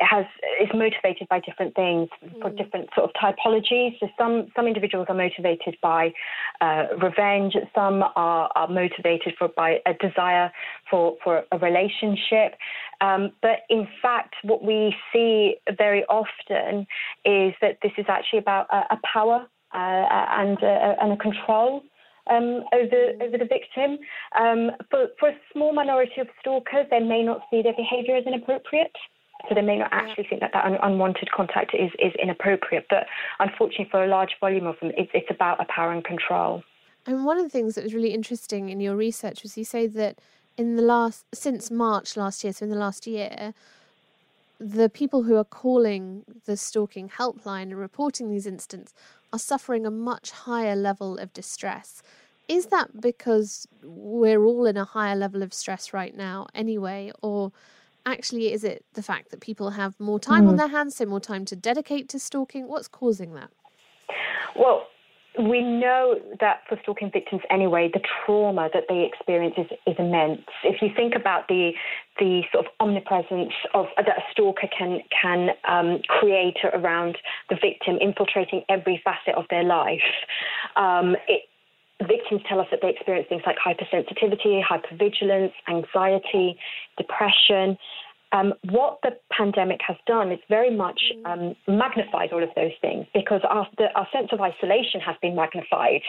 has 0.00 0.24
is 0.60 0.68
motivated 0.74 1.28
by 1.28 1.38
different 1.38 1.76
things 1.76 2.08
mm. 2.24 2.42
for 2.42 2.50
different 2.50 2.88
sort 2.92 3.08
of 3.08 3.14
typologies. 3.14 3.96
So 4.00 4.08
some 4.18 4.48
some 4.56 4.66
individuals 4.66 5.06
are 5.08 5.14
motivated 5.14 5.76
by 5.80 6.12
uh, 6.60 6.86
revenge. 7.00 7.54
Some 7.72 8.02
are, 8.02 8.50
are 8.56 8.66
motivated 8.68 9.34
for 9.38 9.46
by 9.46 9.78
a 9.86 9.94
desire 9.94 10.50
for 10.90 11.16
for 11.22 11.44
a 11.52 11.58
relationship. 11.58 12.56
Um, 13.00 13.30
but 13.40 13.60
in 13.68 13.86
fact, 14.02 14.34
what 14.42 14.64
we 14.64 14.92
see 15.12 15.54
very 15.78 16.04
often 16.06 16.80
is 17.24 17.54
that 17.62 17.78
this 17.80 17.92
is 17.96 18.06
actually 18.08 18.40
about 18.40 18.66
a, 18.72 18.94
a 18.94 18.98
power 19.14 19.46
uh, 19.72 19.76
and, 19.78 20.58
and 20.62 21.12
a 21.12 21.16
control 21.16 21.84
um, 22.30 22.64
over 22.72 23.12
over 23.22 23.38
the 23.38 23.44
victim. 23.44 23.98
Um, 24.38 24.70
for 24.90 25.08
for 25.18 25.28
a 25.30 25.36
small 25.52 25.72
minority 25.72 26.20
of 26.20 26.28
stalkers, 26.40 26.86
they 26.90 27.00
may 27.00 27.22
not 27.22 27.42
see 27.50 27.62
their 27.62 27.74
behaviour 27.74 28.16
as 28.16 28.24
inappropriate. 28.26 28.96
So 29.48 29.54
they 29.54 29.62
may 29.62 29.78
not 29.78 29.88
actually 29.90 30.26
think 30.28 30.42
that 30.42 30.50
that 30.52 30.64
un- 30.66 30.78
unwanted 30.82 31.30
contact 31.32 31.74
is, 31.74 31.90
is 31.98 32.12
inappropriate. 32.22 32.86
But 32.90 33.06
unfortunately, 33.38 33.88
for 33.90 34.04
a 34.04 34.06
large 34.06 34.36
volume 34.38 34.66
of 34.66 34.78
them, 34.80 34.92
it's, 34.98 35.10
it's 35.14 35.30
about 35.30 35.60
a 35.60 35.64
power 35.64 35.92
and 35.92 36.04
control. 36.04 36.62
And 37.06 37.24
one 37.24 37.38
of 37.38 37.44
the 37.44 37.48
things 37.48 37.74
that 37.74 37.84
was 37.84 37.94
really 37.94 38.12
interesting 38.12 38.68
in 38.68 38.80
your 38.80 38.94
research 38.94 39.42
was 39.42 39.56
you 39.56 39.64
say 39.64 39.86
that 39.86 40.18
in 40.56 40.76
the 40.76 40.82
last 40.82 41.24
since 41.34 41.70
March 41.70 42.16
last 42.16 42.44
year, 42.44 42.52
so 42.52 42.64
in 42.64 42.70
the 42.70 42.76
last 42.76 43.06
year, 43.06 43.54
the 44.58 44.90
people 44.90 45.22
who 45.22 45.36
are 45.36 45.44
calling 45.44 46.24
the 46.44 46.56
stalking 46.56 47.08
helpline 47.08 47.62
and 47.62 47.78
reporting 47.78 48.30
these 48.30 48.46
incidents 48.46 48.92
are 49.32 49.38
suffering 49.38 49.86
a 49.86 49.90
much 49.90 50.30
higher 50.30 50.76
level 50.76 51.18
of 51.18 51.32
distress. 51.32 52.02
Is 52.48 52.66
that 52.66 53.00
because 53.00 53.68
we're 53.82 54.44
all 54.44 54.66
in 54.66 54.76
a 54.76 54.84
higher 54.84 55.14
level 55.14 55.42
of 55.42 55.54
stress 55.54 55.92
right 55.92 56.16
now 56.16 56.48
anyway, 56.54 57.12
or 57.22 57.52
actually 58.04 58.52
is 58.52 58.64
it 58.64 58.84
the 58.94 59.02
fact 59.02 59.30
that 59.30 59.40
people 59.40 59.70
have 59.70 59.98
more 60.00 60.18
time 60.18 60.44
mm. 60.44 60.48
on 60.48 60.56
their 60.56 60.68
hands, 60.68 60.96
so 60.96 61.06
more 61.06 61.20
time 61.20 61.44
to 61.44 61.56
dedicate 61.56 62.08
to 62.08 62.18
stalking? 62.18 62.66
What's 62.66 62.88
causing 62.88 63.34
that? 63.34 63.50
Well, 64.56 64.88
we 65.38 65.62
know 65.62 66.18
that 66.40 66.62
for 66.68 66.78
stalking 66.82 67.10
victims 67.10 67.42
anyway, 67.50 67.88
the 67.92 68.00
trauma 68.24 68.68
that 68.74 68.84
they 68.88 69.08
experience 69.12 69.54
is, 69.56 69.66
is 69.86 69.94
immense. 69.98 70.42
If 70.64 70.82
you 70.82 70.88
think 70.94 71.14
about 71.14 71.48
the 71.48 71.72
the 72.18 72.42
sort 72.52 72.66
of 72.66 72.72
omnipresence 72.80 73.52
of 73.72 73.86
that 73.96 74.08
a 74.08 74.22
stalker 74.32 74.68
can 74.76 75.00
can 75.10 75.50
um, 75.68 76.00
create 76.08 76.56
around 76.74 77.16
the 77.48 77.56
victim, 77.56 77.96
infiltrating 78.00 78.62
every 78.68 79.00
facet 79.04 79.34
of 79.36 79.44
their 79.50 79.62
life, 79.62 80.00
um, 80.76 81.16
it, 81.28 81.42
victims 82.06 82.42
tell 82.48 82.60
us 82.60 82.66
that 82.70 82.80
they 82.82 82.90
experience 82.90 83.28
things 83.28 83.42
like 83.46 83.56
hypersensitivity, 83.56 84.62
hypervigilance, 84.62 85.52
anxiety, 85.68 86.58
depression. 86.96 87.76
Um, 88.32 88.54
what 88.70 88.98
the 89.02 89.10
pandemic 89.30 89.80
has 89.86 89.96
done 90.06 90.30
is 90.30 90.38
very 90.48 90.74
much 90.74 91.00
um, 91.24 91.56
magnified 91.66 92.32
all 92.32 92.42
of 92.42 92.50
those 92.54 92.72
things 92.80 93.06
because 93.12 93.40
our, 93.48 93.66
the, 93.76 93.86
our, 93.96 94.06
sense 94.12 94.28
of 94.32 94.40
isolation 94.40 95.00
has 95.00 95.16
been 95.20 95.34
magnified 95.34 96.02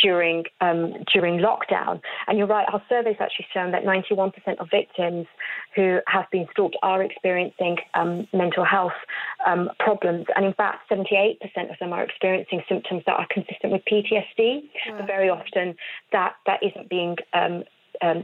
during 0.00 0.44
um, 0.60 0.94
during 1.12 1.38
lockdown. 1.38 2.00
And 2.28 2.38
you're 2.38 2.46
right, 2.46 2.66
our 2.72 2.82
surveys 2.88 3.16
actually 3.18 3.46
shown 3.52 3.72
that 3.72 3.84
91% 3.84 4.32
of 4.58 4.68
victims 4.70 5.26
who 5.74 5.98
have 6.06 6.26
been 6.30 6.46
stalked 6.52 6.76
are 6.82 7.02
experiencing 7.02 7.78
um, 7.94 8.28
mental 8.32 8.64
health 8.64 8.98
um, 9.44 9.70
problems, 9.80 10.26
and 10.36 10.44
in 10.44 10.54
fact, 10.54 10.88
78% 10.90 11.36
of 11.70 11.78
them 11.80 11.92
are 11.92 12.04
experiencing 12.04 12.62
symptoms 12.68 13.02
that 13.06 13.14
are 13.14 13.26
consistent 13.30 13.72
with 13.72 13.82
PTSD. 13.90 14.62
Wow. 14.88 14.98
But 14.98 15.06
very 15.06 15.28
often, 15.28 15.74
that 16.12 16.34
that 16.46 16.60
isn't 16.62 16.88
being 16.88 17.16
um, 17.32 17.64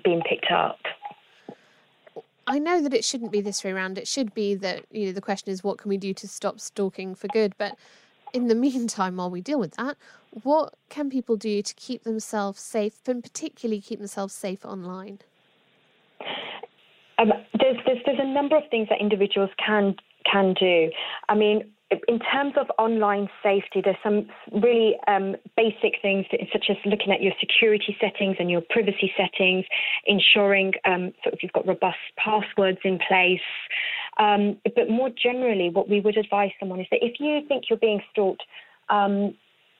being 0.05 0.23
picked 0.29 0.51
up. 0.53 0.79
I 2.47 2.59
know 2.59 2.81
that 2.83 2.95
it 2.95 3.05
shouldn't 3.05 3.33
be 3.33 3.41
this 3.41 3.63
way 3.63 3.73
around. 3.73 3.99
It 3.99 4.09
should 4.09 4.35
be 4.35 4.55
that, 4.57 4.85
you 4.91 5.07
know, 5.07 5.13
the 5.13 5.21
question 5.21 5.53
is 5.53 5.63
what 5.63 5.79
can 5.79 5.89
we 5.89 5.97
do 5.97 6.13
to 6.15 6.29
stop 6.29 6.61
stalking 6.61 7.15
for 7.15 7.29
good? 7.29 7.55
But 7.59 7.77
in 8.33 8.49
the 8.49 8.55
meantime, 8.67 9.17
while 9.17 9.31
we 9.31 9.41
deal 9.41 9.59
with 9.59 9.77
that, 9.77 9.97
what 10.43 10.75
can 10.89 11.11
people 11.11 11.37
do 11.37 11.63
to 11.63 11.75
keep 11.75 12.05
themselves 12.05 12.61
safe 12.61 13.07
and 13.07 13.23
particularly 13.23 13.81
keep 13.81 13.99
themselves 13.99 14.35
safe 14.35 14.65
online? 14.65 15.21
Um, 17.19 17.33
there's, 17.59 17.77
there's, 17.87 17.99
there's 18.07 18.19
a 18.21 18.27
number 18.27 18.57
of 18.57 18.65
things 18.71 18.89
that 18.89 19.01
individuals 19.01 19.51
can 19.65 19.95
can 20.31 20.55
do. 20.55 20.91
I 21.29 21.35
mean, 21.35 21.71
in 22.09 22.19
terms 22.21 22.55
of 22.57 22.67
online 22.79 23.29
safety, 23.43 23.83
there's 23.85 23.97
some 24.02 24.26
really 24.52 24.97
um, 25.07 25.37
basic 25.57 26.00
things 26.00 26.26
such 26.52 26.67
as 26.71 26.76
looking 26.87 27.12
at 27.12 27.23
your 27.23 27.33
security 27.38 27.97
settings 28.00 28.37
and 28.38 28.50
your 28.50 28.62
privacy 28.71 29.12
settings, 29.17 29.64
ensuring 30.07 30.73
um, 30.85 31.12
sort 31.23 31.35
of 31.35 31.41
you've 31.43 31.52
got 31.52 31.67
robust 31.67 31.99
passwords 32.17 32.79
in 32.85 32.99
place. 33.07 33.41
Um, 34.19 34.59
but 34.76 34.88
more 34.88 35.11
generally, 35.11 35.71
what 35.71 35.88
we 35.88 36.00
would 36.00 36.17
advise 36.17 36.50
someone 36.59 36.81
is 36.81 36.87
that 36.91 37.00
if 37.02 37.21
you 37.21 37.41
think 37.49 37.64
you're 37.69 37.79
being 37.79 38.02
stalked, 38.11 38.43
um, 38.88 39.35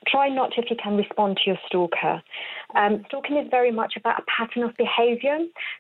try 0.07 0.29
not 0.29 0.53
to, 0.53 0.63
if 0.63 0.71
you 0.71 0.77
can, 0.83 0.97
respond 0.97 1.39
to 1.39 1.43
your 1.47 1.59
stalker. 1.67 2.23
Um, 2.75 3.05
stalking 3.09 3.37
is 3.37 3.49
very 3.51 3.71
much 3.71 3.95
about 3.97 4.21
a 4.21 4.25
pattern 4.25 4.63
of 4.63 4.77
behavior. 4.77 5.39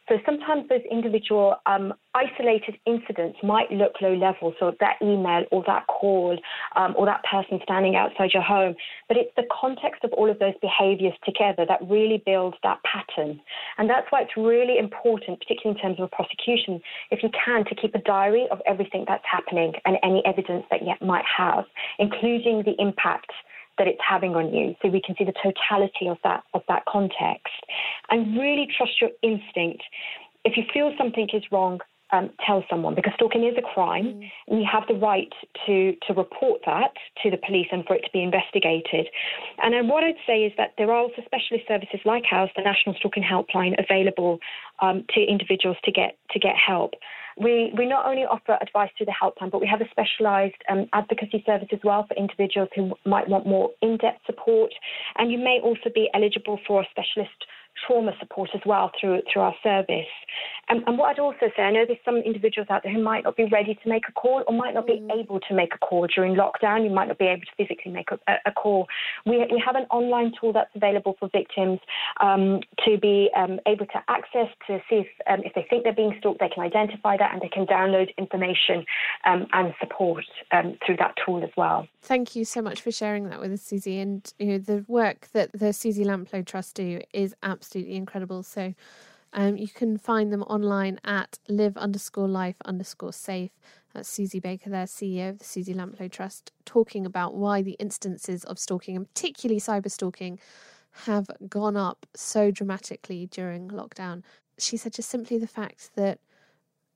So 0.08 0.18
sometimes 0.26 0.68
those 0.68 0.82
individual 0.90 1.56
um, 1.66 1.94
isolated 2.14 2.76
incidents 2.86 3.38
might 3.42 3.70
look 3.70 3.92
low 4.00 4.14
level, 4.14 4.54
so 4.60 4.74
that 4.80 4.96
email 5.00 5.44
or 5.50 5.64
that 5.66 5.86
call 5.86 6.38
um, 6.76 6.94
or 6.96 7.06
that 7.06 7.22
person 7.30 7.60
standing 7.62 7.96
outside 7.96 8.30
your 8.34 8.42
home, 8.42 8.74
but 9.08 9.16
it's 9.16 9.32
the 9.36 9.44
context 9.50 10.04
of 10.04 10.12
all 10.12 10.30
of 10.30 10.38
those 10.38 10.54
behaviors 10.60 11.14
together 11.24 11.64
that 11.66 11.80
really 11.88 12.22
builds 12.24 12.56
that 12.62 12.78
pattern. 12.84 13.40
And 13.78 13.88
that's 13.88 14.06
why 14.10 14.22
it's 14.22 14.36
really 14.36 14.78
important, 14.78 15.40
particularly 15.40 15.78
in 15.78 15.82
terms 15.82 15.98
of 15.98 16.04
a 16.12 16.14
prosecution, 16.14 16.80
if 17.10 17.22
you 17.22 17.30
can, 17.32 17.64
to 17.64 17.74
keep 17.74 17.94
a 17.94 18.00
diary 18.00 18.46
of 18.50 18.60
everything 18.66 19.04
that's 19.08 19.24
happening 19.30 19.72
and 19.84 19.96
any 20.02 20.22
evidence 20.26 20.64
that 20.70 20.82
you 20.82 20.92
might 21.00 21.24
have, 21.24 21.64
including 21.98 22.62
the 22.64 22.74
impact 22.78 23.32
that 23.78 23.86
it's 23.86 24.00
having 24.06 24.34
on 24.34 24.52
you 24.52 24.74
so 24.82 24.88
we 24.88 25.00
can 25.00 25.14
see 25.16 25.24
the 25.24 25.34
totality 25.42 26.08
of 26.08 26.18
that 26.24 26.42
of 26.54 26.62
that 26.68 26.84
context 26.88 27.54
and 28.10 28.36
really 28.38 28.66
trust 28.76 29.00
your 29.00 29.10
instinct 29.22 29.82
if 30.44 30.56
you 30.56 30.64
feel 30.72 30.92
something 30.98 31.28
is 31.32 31.42
wrong 31.50 31.80
um, 32.12 32.30
tell 32.46 32.62
someone 32.68 32.94
because 32.94 33.12
stalking 33.16 33.44
is 33.44 33.54
a 33.56 33.62
crime 33.62 34.04
mm. 34.04 34.30
and 34.48 34.60
you 34.60 34.66
have 34.70 34.84
the 34.86 34.94
right 34.94 35.32
to 35.66 35.94
to 36.06 36.12
report 36.12 36.60
that 36.66 36.92
to 37.22 37.30
the 37.30 37.38
police 37.38 37.68
and 37.72 37.84
for 37.86 37.96
it 37.96 38.02
to 38.02 38.10
be 38.12 38.22
investigated. 38.22 39.08
And 39.62 39.72
then 39.72 39.88
what 39.88 40.04
I'd 40.04 40.20
say 40.26 40.44
is 40.44 40.52
that 40.58 40.74
there 40.76 40.90
are 40.90 40.98
also 40.98 41.22
specialist 41.24 41.66
services 41.66 42.00
like 42.04 42.24
ours, 42.30 42.50
the 42.54 42.62
National 42.62 42.94
Stalking 42.96 43.22
Helpline, 43.22 43.74
available 43.82 44.38
um, 44.80 45.04
to 45.14 45.20
individuals 45.22 45.78
to 45.84 45.92
get 45.92 46.18
to 46.32 46.38
get 46.38 46.54
help. 46.54 46.92
We, 47.38 47.72
we 47.76 47.86
not 47.86 48.06
only 48.06 48.22
offer 48.22 48.58
advice 48.60 48.90
through 48.96 49.06
the 49.06 49.14
helpline, 49.20 49.50
but 49.50 49.60
we 49.60 49.66
have 49.66 49.80
a 49.80 49.88
specialised 49.90 50.60
um, 50.68 50.86
advocacy 50.92 51.42
service 51.46 51.68
as 51.72 51.80
well 51.82 52.06
for 52.06 52.14
individuals 52.16 52.68
who 52.74 52.94
might 53.04 53.28
want 53.28 53.46
more 53.46 53.70
in 53.80 53.96
depth 53.96 54.20
support. 54.26 54.72
And 55.16 55.30
you 55.30 55.38
may 55.38 55.60
also 55.62 55.90
be 55.94 56.08
eligible 56.14 56.58
for 56.66 56.82
a 56.82 56.86
specialist 56.90 57.46
trauma 57.86 58.12
support 58.20 58.50
as 58.54 58.60
well 58.66 58.90
through 59.00 59.22
through 59.32 59.42
our 59.42 59.54
service. 59.62 60.06
And, 60.68 60.82
and, 60.86 60.96
what 60.96 61.10
I'd 61.10 61.18
also 61.18 61.50
say, 61.56 61.62
I 61.62 61.72
know 61.72 61.84
there's 61.86 61.98
some 62.04 62.18
individuals 62.18 62.68
out 62.70 62.82
there 62.82 62.92
who 62.92 63.02
might 63.02 63.24
not 63.24 63.36
be 63.36 63.44
ready 63.44 63.74
to 63.82 63.88
make 63.88 64.04
a 64.08 64.12
call 64.12 64.42
or 64.46 64.54
might 64.54 64.74
not 64.74 64.86
be 64.86 64.94
mm. 64.94 65.20
able 65.20 65.40
to 65.40 65.54
make 65.54 65.74
a 65.74 65.78
call 65.78 66.06
during 66.06 66.34
lockdown. 66.34 66.84
You 66.84 66.90
might 66.90 67.08
not 67.08 67.18
be 67.18 67.26
able 67.26 67.42
to 67.42 67.50
physically 67.56 67.92
make 67.92 68.08
a, 68.10 68.34
a 68.46 68.52
call. 68.52 68.86
We, 69.26 69.38
we 69.50 69.62
have 69.64 69.74
an 69.74 69.84
online 69.90 70.32
tool 70.40 70.52
that's 70.52 70.70
available 70.74 71.16
for 71.18 71.28
victims 71.30 71.80
um, 72.20 72.60
to 72.86 72.96
be 72.96 73.28
um, 73.36 73.58
able 73.66 73.86
to 73.86 74.02
access 74.08 74.48
to 74.68 74.78
see 74.88 74.96
if, 74.96 75.06
um, 75.26 75.40
if 75.44 75.52
they 75.54 75.66
think 75.68 75.84
they're 75.84 75.92
being 75.92 76.14
stalked, 76.18 76.40
they 76.40 76.48
can 76.48 76.62
identify 76.62 77.16
that 77.16 77.32
and 77.32 77.42
they 77.42 77.48
can 77.48 77.66
download 77.66 78.16
information 78.16 78.86
um, 79.26 79.46
and 79.52 79.74
support 79.80 80.24
um, 80.52 80.78
through 80.86 80.96
that 80.96 81.14
tool 81.26 81.42
as 81.42 81.50
well. 81.56 81.86
Thank 82.02 82.34
you 82.34 82.44
so 82.44 82.62
much 82.62 82.80
for 82.80 82.92
sharing 82.92 83.28
that 83.28 83.40
with 83.40 83.52
us, 83.52 83.62
Susie. 83.62 83.98
And 83.98 84.32
you 84.38 84.46
know 84.46 84.58
the 84.58 84.84
work 84.88 85.28
that 85.32 85.50
the 85.52 85.72
Suzy 85.72 86.04
Lamplugh 86.04 86.46
Trust 86.46 86.76
do 86.76 87.00
is 87.12 87.34
absolutely 87.42 87.61
incredible. 87.74 88.42
So 88.42 88.74
um, 89.32 89.56
you 89.56 89.68
can 89.68 89.96
find 89.96 90.32
them 90.32 90.42
online 90.42 90.98
at 91.04 91.38
live 91.48 91.76
underscore 91.76 92.28
life 92.28 92.56
underscore 92.64 93.12
safe. 93.12 93.52
That's 93.94 94.08
Susie 94.08 94.40
Baker, 94.40 94.70
there, 94.70 94.84
CEO 94.84 95.30
of 95.30 95.38
the 95.38 95.44
Suzy 95.44 95.74
Lamplugh 95.74 96.10
Trust, 96.10 96.52
talking 96.64 97.04
about 97.04 97.34
why 97.34 97.62
the 97.62 97.72
instances 97.72 98.44
of 98.44 98.58
stalking, 98.58 98.96
and 98.96 99.06
particularly 99.12 99.60
cyber 99.60 99.90
stalking, 99.90 100.38
have 101.04 101.26
gone 101.48 101.76
up 101.76 102.06
so 102.14 102.50
dramatically 102.50 103.26
during 103.26 103.68
lockdown. 103.68 104.22
She 104.58 104.76
said 104.76 104.92
just 104.92 105.08
simply 105.08 105.38
the 105.38 105.46
fact 105.46 105.90
that 105.94 106.20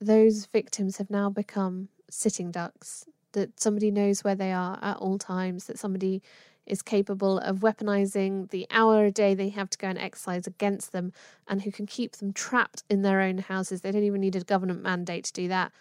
those 0.01 0.47
victims 0.47 0.99
have 0.99 1.11
now 1.11 1.31
become 1.31 1.89
sitting 2.11 2.51
ducks, 2.51 3.07
that 3.33 3.59
somebody 3.61 3.91
knows 3.91 4.23
where 4.25 4.35
they 4.35 4.53
are 4.53 4.79
at 4.83 4.97
all 4.99 5.19
times, 5.19 5.65
that 5.67 5.79
somebody 5.79 6.23
is 6.67 6.83
capable 6.83 7.39
of 7.39 7.59
weaponizing 7.59 8.51
the 8.51 8.67
hour 8.71 9.07
a 9.07 9.11
day 9.11 9.35
they 9.35 9.51
have 9.51 9.71
to 9.71 9.79
go 9.79 9.89
and 9.89 9.99
exercise 9.99 10.47
against 10.47 10.93
them 10.93 11.13
and 11.47 11.63
who 11.63 11.71
can 11.71 11.87
keep 11.87 12.17
them 12.17 12.33
trapped 12.33 12.83
in 12.91 13.03
their 13.03 13.21
own 13.21 13.39
houses. 13.39 13.81
They 13.81 13.93
don't 13.93 14.03
even 14.03 14.21
need 14.21 14.37
a 14.37 14.41
government 14.41 14.83
mandate 14.83 15.25
to 15.25 15.33
do 15.33 15.49
that. 15.49 15.73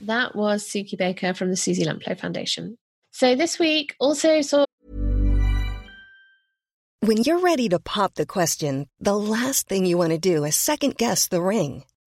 That 0.00 0.36
was 0.36 0.64
Suky 0.64 0.98
Bhaker 0.98 1.36
from 1.36 1.50
the 1.50 1.56
Suzy 1.56 1.84
Lamplugh 1.84 2.20
Foundation. 2.20 2.76
So 3.10 3.34
this 3.34 3.58
week 3.58 3.94
also 3.98 4.42
saw. 4.42 4.64
When 7.00 7.22
you're 7.22 7.38
ready 7.38 7.68
to 7.68 7.78
pop 7.78 8.14
the 8.14 8.26
question, 8.26 8.86
the 8.98 9.16
last 9.16 9.68
thing 9.68 9.86
you 9.86 9.96
want 9.96 10.12
to 10.12 10.18
do 10.18 10.44
is 10.44 10.56
second 10.56 10.96
guess 10.96 11.28
the 11.28 11.40
ring. 11.40 11.84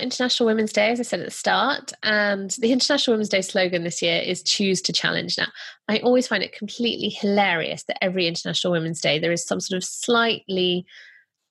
International 0.00 0.46
Women's 0.46 0.72
Day, 0.72 0.90
as 0.90 1.00
I 1.00 1.02
said 1.02 1.20
at 1.20 1.26
the 1.26 1.30
start, 1.30 1.92
and 2.02 2.50
the 2.60 2.72
International 2.72 3.14
Women's 3.14 3.28
Day 3.28 3.42
slogan 3.42 3.84
this 3.84 4.00
year 4.00 4.20
is 4.20 4.42
choose 4.42 4.80
to 4.82 4.92
challenge. 4.92 5.36
Now, 5.36 5.48
I 5.88 5.98
always 5.98 6.26
find 6.26 6.42
it 6.42 6.56
completely 6.56 7.10
hilarious 7.10 7.84
that 7.84 8.02
every 8.02 8.26
International 8.26 8.72
Women's 8.72 9.00
Day 9.00 9.18
there 9.18 9.32
is 9.32 9.46
some 9.46 9.60
sort 9.60 9.76
of 9.76 9.84
slightly 9.84 10.86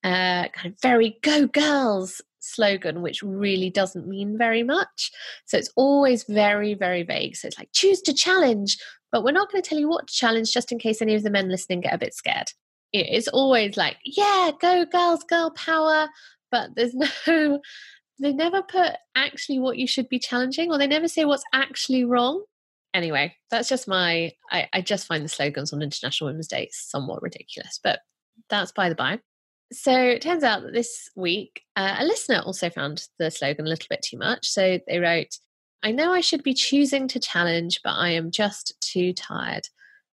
uh, 0.04 0.48
kind 0.50 0.68
of 0.68 0.76
very 0.82 1.20
go 1.22 1.48
girls 1.48 2.22
slogan, 2.40 3.02
which 3.02 3.22
really 3.22 3.70
doesn't 3.70 4.08
mean 4.08 4.38
very 4.38 4.64
much. 4.64 5.12
So 5.46 5.58
it's 5.58 5.72
always 5.76 6.24
very, 6.24 6.74
very 6.74 7.04
vague. 7.04 7.36
So 7.36 7.48
it's 7.48 7.58
like 7.58 7.70
choose 7.74 8.02
to 8.04 8.14
challenge, 8.14 8.78
but 9.12 9.24
we're 9.24 9.32
not 9.32 9.52
going 9.52 9.62
to 9.62 9.70
tell 9.70 9.80
you 9.80 9.90
what 9.90 10.08
to 10.08 10.14
challenge 10.14 10.52
just 10.52 10.72
in 10.72 10.80
case 10.80 11.02
any 11.02 11.16
of 11.16 11.24
the 11.24 11.30
men 11.30 11.50
listening 11.50 11.82
get 11.82 11.94
a 11.94 12.00
bit 12.00 12.14
scared. 12.14 12.48
It's 12.94 13.28
always 13.30 13.78
like, 13.78 13.98
yeah, 14.04 14.52
go 14.60 14.86
girls, 14.86 15.24
girl 15.24 15.52
power, 15.52 16.10
but 16.52 16.72
there's 16.76 16.94
no 17.28 17.60
they 18.22 18.34
never 18.34 18.62
put 18.62 18.94
actually 19.16 19.60
what 19.60 19.78
you 19.78 19.88
should 19.88 20.08
be 20.08 20.20
challenging 20.20 20.72
or 20.72 20.78
they 20.78 20.88
never 20.88 21.08
say 21.08 21.26
what's 21.26 21.44
actually 21.54 22.06
wrong. 22.06 22.44
Anyway 22.94 23.34
that's 23.50 23.70
just 23.70 23.88
my 23.88 24.32
I, 24.52 24.68
I 24.74 24.82
just 24.82 25.08
find 25.08 25.24
the 25.24 25.30
slogans 25.30 25.74
on 25.74 25.82
international 25.82 26.30
women's 26.30 26.48
day 26.48 26.70
somewhat 26.72 27.22
ridiculous 27.22 27.80
but 27.84 28.00
that's 28.50 28.72
by 28.72 28.90
the 28.90 28.96
by. 28.96 29.20
So 29.74 29.94
it 29.94 30.22
turns 30.22 30.44
out 30.44 30.64
that 30.64 30.74
this 30.74 31.10
week 31.16 31.62
uh, 31.76 31.96
a 32.00 32.06
listener 32.06 32.42
also 32.46 32.70
found 32.70 33.08
the 33.18 33.32
slogan 33.32 33.66
a 33.66 33.70
little 33.70 33.88
bit 33.90 34.02
too 34.04 34.18
much. 34.18 34.48
So 34.48 34.80
they 34.88 35.00
wrote 35.00 35.38
i 35.84 35.92
know 35.92 36.14
i 36.14 36.22
should 36.22 36.44
be 36.44 36.54
choosing 36.54 37.08
to 37.08 37.20
challenge 37.20 37.80
but 37.84 37.94
i 37.94 38.10
am 38.10 38.30
just 38.32 38.80
too 38.82 39.14
tired. 39.14 39.68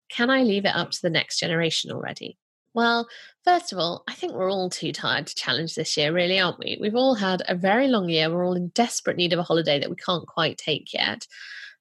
Can 0.09 0.31
i 0.31 0.43
leave 0.43 0.65
it 0.65 0.75
up 0.75 0.93
to 0.93 1.03
the 1.03 1.11
next 1.11 1.39
generation 1.39 1.91
already 1.91 2.39
well, 2.79 3.09
first 3.43 3.73
of 3.73 3.79
all, 3.81 4.05
I 4.07 4.15
think 4.15 4.35
we're 4.35 4.53
all 4.53 4.71
too 4.71 4.93
tired 4.93 5.27
to 5.27 5.35
challenge 5.35 5.75
this 5.75 5.97
year, 5.97 6.13
really, 6.13 6.39
aren't 6.39 6.61
we? 6.61 6.79
We've 6.81 6.95
all 6.95 7.17
had 7.17 7.43
a 7.49 7.57
very 7.57 7.89
long 7.89 8.09
year. 8.09 8.31
We're 8.31 8.47
all 8.47 8.55
in 8.55 8.69
desperate 8.69 9.17
need 9.17 9.33
of 9.33 9.41
a 9.41 9.43
holiday 9.43 9.81
that 9.81 9.91
we 9.91 9.97
can't 9.97 10.29
quite 10.29 10.59
take 10.59 10.95
yet. 10.95 11.27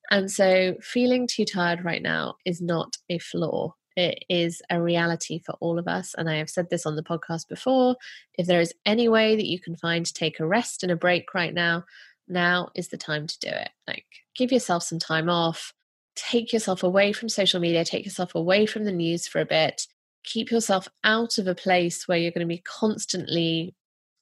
And 0.09 0.31
so, 0.31 0.73
feeling 0.81 1.27
too 1.27 1.45
tired 1.45 1.85
right 1.85 2.01
now 2.01 2.37
is 2.45 2.63
not 2.63 2.97
a 3.11 3.19
flaw. 3.19 3.75
It 3.95 4.25
is 4.27 4.63
a 4.71 4.81
reality 4.81 5.39
for 5.45 5.53
all 5.61 5.77
of 5.77 5.87
us. 5.87 6.15
And 6.17 6.27
I 6.27 6.37
have 6.37 6.49
said 6.49 6.71
this 6.71 6.87
on 6.87 6.95
the 6.95 7.03
podcast 7.03 7.47
before. 7.47 7.95
If 8.33 8.47
there 8.47 8.61
is 8.61 8.73
any 8.83 9.07
way 9.07 9.35
that 9.35 9.45
you 9.45 9.59
can 9.59 9.75
find 9.75 10.03
to 10.03 10.13
take 10.13 10.39
a 10.39 10.47
rest 10.47 10.81
and 10.81 10.91
a 10.91 10.95
break 10.95 11.35
right 11.35 11.53
now, 11.53 11.85
now 12.27 12.69
is 12.73 12.87
the 12.87 12.97
time 12.97 13.27
to 13.27 13.39
do 13.39 13.49
it. 13.49 13.69
Like, 13.87 14.07
give 14.35 14.51
yourself 14.51 14.81
some 14.81 14.97
time 14.97 15.29
off, 15.29 15.73
take 16.15 16.51
yourself 16.51 16.81
away 16.81 17.13
from 17.13 17.29
social 17.29 17.59
media, 17.59 17.85
take 17.85 18.03
yourself 18.03 18.33
away 18.33 18.65
from 18.65 18.85
the 18.85 18.91
news 18.91 19.27
for 19.27 19.39
a 19.41 19.45
bit, 19.45 19.85
keep 20.23 20.51
yourself 20.51 20.87
out 21.03 21.37
of 21.37 21.47
a 21.47 21.55
place 21.55 22.07
where 22.07 22.17
you're 22.17 22.31
going 22.31 22.47
to 22.47 22.53
be 22.53 22.61
constantly 22.65 23.75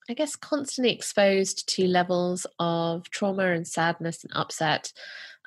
I 0.09 0.13
guess, 0.13 0.35
constantly 0.35 0.93
exposed 0.93 1.67
to 1.75 1.87
levels 1.87 2.45
of 2.59 3.09
trauma 3.09 3.51
and 3.51 3.67
sadness 3.67 4.23
and 4.23 4.31
upset. 4.35 4.93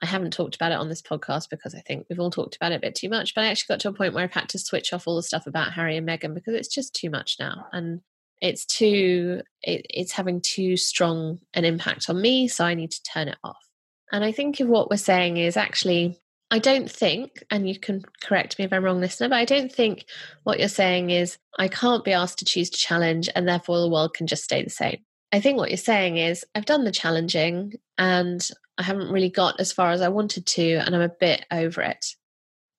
I 0.02 0.06
haven't 0.06 0.32
talked 0.32 0.56
about 0.56 0.72
it 0.72 0.78
on 0.78 0.88
this 0.88 1.02
podcast 1.02 1.48
because 1.50 1.74
I 1.74 1.80
think 1.80 2.06
we've 2.08 2.20
all 2.20 2.30
talked 2.30 2.56
about 2.56 2.72
it 2.72 2.76
a 2.76 2.80
bit 2.80 2.94
too 2.94 3.08
much. 3.08 3.34
But 3.34 3.44
I 3.44 3.48
actually 3.48 3.74
got 3.74 3.80
to 3.80 3.88
a 3.88 3.92
point 3.92 4.14
where 4.14 4.24
I've 4.24 4.32
had 4.32 4.48
to 4.50 4.58
switch 4.58 4.92
off 4.92 5.06
all 5.06 5.16
the 5.16 5.22
stuff 5.22 5.46
about 5.46 5.72
Harry 5.72 5.96
and 5.96 6.08
Meghan 6.08 6.34
because 6.34 6.54
it's 6.54 6.68
just 6.68 6.94
too 6.94 7.10
much 7.10 7.36
now, 7.38 7.66
and 7.72 8.00
it's 8.40 8.64
too 8.64 9.42
it, 9.62 9.86
it's 9.90 10.12
having 10.12 10.40
too 10.40 10.76
strong 10.76 11.40
an 11.54 11.64
impact 11.64 12.08
on 12.08 12.20
me. 12.20 12.48
So 12.48 12.64
I 12.64 12.74
need 12.74 12.90
to 12.92 13.02
turn 13.02 13.28
it 13.28 13.38
off. 13.44 13.64
And 14.12 14.24
I 14.24 14.32
think 14.32 14.60
if 14.60 14.66
what 14.66 14.90
we're 14.90 14.96
saying 14.96 15.36
is 15.36 15.56
actually 15.56 16.18
I 16.50 16.58
don't 16.58 16.90
think, 16.90 17.44
and 17.50 17.68
you 17.68 17.78
can 17.78 18.02
correct 18.22 18.58
me 18.58 18.64
if 18.64 18.72
I'm 18.72 18.82
wrong, 18.82 19.00
listener, 19.00 19.28
but 19.28 19.36
I 19.36 19.44
don't 19.44 19.70
think 19.70 20.06
what 20.44 20.58
you're 20.58 20.68
saying 20.68 21.10
is 21.10 21.36
I 21.58 21.68
can't 21.68 22.04
be 22.04 22.12
asked 22.12 22.38
to 22.38 22.46
choose 22.46 22.70
to 22.70 22.78
challenge 22.78 23.28
and 23.36 23.46
therefore 23.46 23.80
the 23.80 23.88
world 23.88 24.14
can 24.14 24.26
just 24.26 24.44
stay 24.44 24.62
the 24.62 24.70
same. 24.70 24.98
I 25.30 25.40
think 25.40 25.58
what 25.58 25.68
you're 25.68 25.76
saying 25.76 26.16
is 26.16 26.46
I've 26.54 26.64
done 26.64 26.84
the 26.84 26.90
challenging 26.90 27.74
and 27.98 28.48
I 28.78 28.82
haven't 28.82 29.10
really 29.10 29.28
got 29.28 29.60
as 29.60 29.72
far 29.72 29.90
as 29.90 30.00
I 30.00 30.08
wanted 30.08 30.46
to, 30.46 30.74
and 30.74 30.94
I'm 30.94 31.02
a 31.02 31.08
bit 31.08 31.44
over 31.50 31.82
it. 31.82 32.14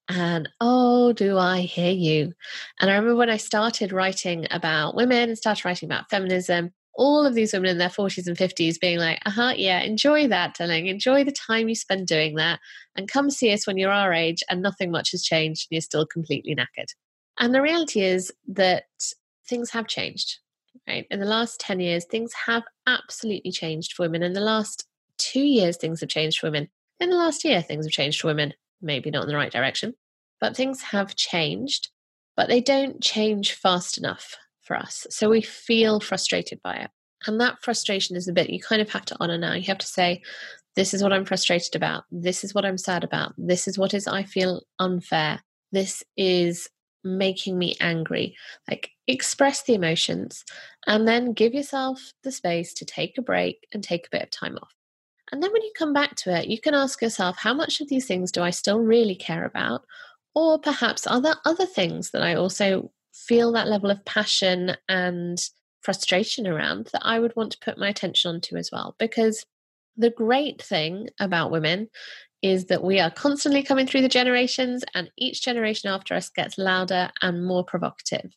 And 0.08 0.49
oh, 0.60 1.13
do 1.13 1.38
I 1.38 1.62
hear 1.62 1.91
you? 1.91 2.34
And 2.79 2.89
I 2.89 2.95
remember 2.95 3.15
when 3.15 3.29
I 3.29 3.38
started 3.38 3.91
writing 3.91 4.47
about 4.49 4.95
women 4.95 5.29
and 5.29 5.38
started 5.38 5.65
writing 5.65 5.88
about 5.88 6.10
feminism, 6.10 6.71
all 6.99 7.25
of 7.25 7.33
these 7.33 7.53
women 7.53 7.69
in 7.69 7.77
their 7.77 7.88
40s 7.88 8.27
and 8.27 8.35
50s 8.35 8.77
being 8.77 8.99
like, 8.99 9.19
uh 9.25 9.31
huh, 9.31 9.53
yeah, 9.55 9.79
enjoy 9.79 10.27
that, 10.27 10.55
darling. 10.55 10.88
Enjoy 10.88 11.23
the 11.23 11.31
time 11.31 11.69
you 11.69 11.75
spend 11.75 12.07
doing 12.07 12.35
that. 12.35 12.59
And 12.93 13.07
come 13.07 13.29
see 13.29 13.53
us 13.53 13.65
when 13.65 13.77
you're 13.77 13.89
our 13.89 14.12
age 14.12 14.43
and 14.49 14.62
nothing 14.62 14.91
much 14.91 15.12
has 15.12 15.23
changed 15.23 15.67
and 15.69 15.77
you're 15.77 15.81
still 15.81 16.05
completely 16.05 16.53
knackered. 16.53 16.89
And 17.39 17.55
the 17.55 17.62
reality 17.62 18.01
is 18.01 18.33
that 18.49 18.83
things 19.47 19.69
have 19.69 19.88
changed. 19.88 20.39
right? 20.89 21.07
In 21.09 21.21
the 21.21 21.25
last 21.25 21.62
10 21.62 21.79
years, 21.79 22.03
things 22.03 22.33
have 22.45 22.63
absolutely 22.85 23.51
changed 23.53 23.93
for 23.93 24.03
women. 24.03 24.21
In 24.21 24.33
the 24.33 24.41
last 24.41 24.85
two 25.17 25.39
years, 25.39 25.77
things 25.77 26.01
have 26.01 26.09
changed 26.09 26.39
for 26.39 26.47
women. 26.47 26.67
In 26.99 27.09
the 27.12 27.15
last 27.15 27.45
year, 27.45 27.62
things 27.62 27.85
have 27.85 27.93
changed 27.93 28.19
for 28.19 28.27
women. 28.27 28.53
Maybe 28.81 29.09
not 29.09 29.23
in 29.23 29.29
the 29.29 29.35
right 29.38 29.51
direction, 29.51 29.93
but 30.41 30.53
things 30.53 30.81
have 30.81 31.15
changed, 31.15 31.91
but 32.35 32.49
they 32.49 32.59
don't 32.59 33.01
change 33.01 33.53
fast 33.53 33.97
enough 33.97 34.35
for 34.69 34.77
us. 34.77 35.08
So 35.10 35.32
we 35.32 35.41
feel 35.41 35.99
frustrated 35.99 36.62
by 36.63 36.75
it. 36.75 36.91
And 37.25 37.41
that 37.41 37.58
frustration 37.63 38.15
is 38.15 38.27
the 38.27 38.34
bit 38.34 38.51
you 38.51 38.62
kind 38.62 38.84
of 38.84 38.89
have 38.91 39.05
to 39.05 39.17
honor 39.19 39.38
now. 39.38 39.53
You 39.53 39.63
have 39.63 39.79
to 39.79 39.88
say, 39.88 40.21
this 40.75 40.93
is 40.93 41.01
what 41.01 41.12
I'm 41.12 41.25
frustrated 41.25 41.75
about. 41.75 42.03
This 42.12 42.43
is 42.43 42.53
what 42.53 42.65
I'm 42.65 42.77
sad 42.77 43.03
about. 43.03 43.34
This 43.36 43.67
is 43.67 43.79
what 43.79 43.95
is 43.95 44.08
I 44.08 44.23
feel 44.23 44.62
unfair. 44.77 45.41
This 45.71 46.03
is 46.15 46.69
making 47.03 47.58
me 47.58 47.75
angry. 47.82 48.36
Like 48.69 48.91
express 49.08 49.63
the 49.63 49.73
emotions 49.73 50.45
and 50.86 51.08
then 51.08 51.34
give 51.34 51.55
yourself 51.55 52.13
the 52.23 52.32
space 52.32 52.71
to 52.75 52.86
take 52.86 53.17
a 53.17 53.23
break 53.23 53.65
and 53.73 53.84
take 53.84 54.05
a 54.05 54.10
bit 54.12 54.21
of 54.21 54.29
time 54.29 54.55
off. 54.62 54.73
And 55.32 55.41
then 55.41 55.51
when 55.51 55.63
you 55.63 55.71
come 55.75 55.93
back 55.93 56.15
to 56.17 56.38
it, 56.38 56.47
you 56.47 56.62
can 56.62 56.75
ask 56.75 57.01
yourself, 57.01 57.38
how 57.38 57.55
much 57.55 57.82
of 57.82 57.89
these 57.89 58.05
things 58.05 58.32
do 58.32 58.43
I 58.43 58.51
still 58.51 58.79
really 58.79 59.15
care 59.15 59.45
about? 59.45 59.84
Or 60.36 60.60
perhaps 60.60 61.08
are 61.08 61.19
there 61.19 61.36
other 61.43 61.65
things 61.65 62.12
that 62.12 62.21
I 62.21 62.36
also 62.36 62.91
feel 63.27 63.51
that 63.53 63.67
level 63.67 63.91
of 63.91 64.03
passion 64.05 64.75
and 64.88 65.38
frustration 65.82 66.47
around 66.47 66.89
that 66.93 67.01
I 67.05 67.19
would 67.19 67.36
want 67.36 67.51
to 67.53 67.60
put 67.60 67.77
my 67.77 67.89
attention 67.89 68.29
onto 68.34 68.55
as 68.55 68.69
well? 68.71 68.95
Because 68.99 69.45
the 69.97 70.10
great 70.10 70.62
thing 70.62 71.10
about 71.19 71.51
women 71.51 71.89
is 72.41 72.65
that 72.65 72.84
we 72.84 72.99
are 72.99 73.12
constantly 73.12 73.62
coming 73.62 73.86
through 73.86 74.01
the 74.01 74.08
generations, 74.08 74.84
and 74.95 75.12
each 75.17 75.41
generation 75.41 75.89
after 75.89 76.13
us 76.13 76.29
gets 76.29 76.58
louder 76.58 77.12
and 77.21 77.45
more 77.45 77.65
provocative. 77.65 78.32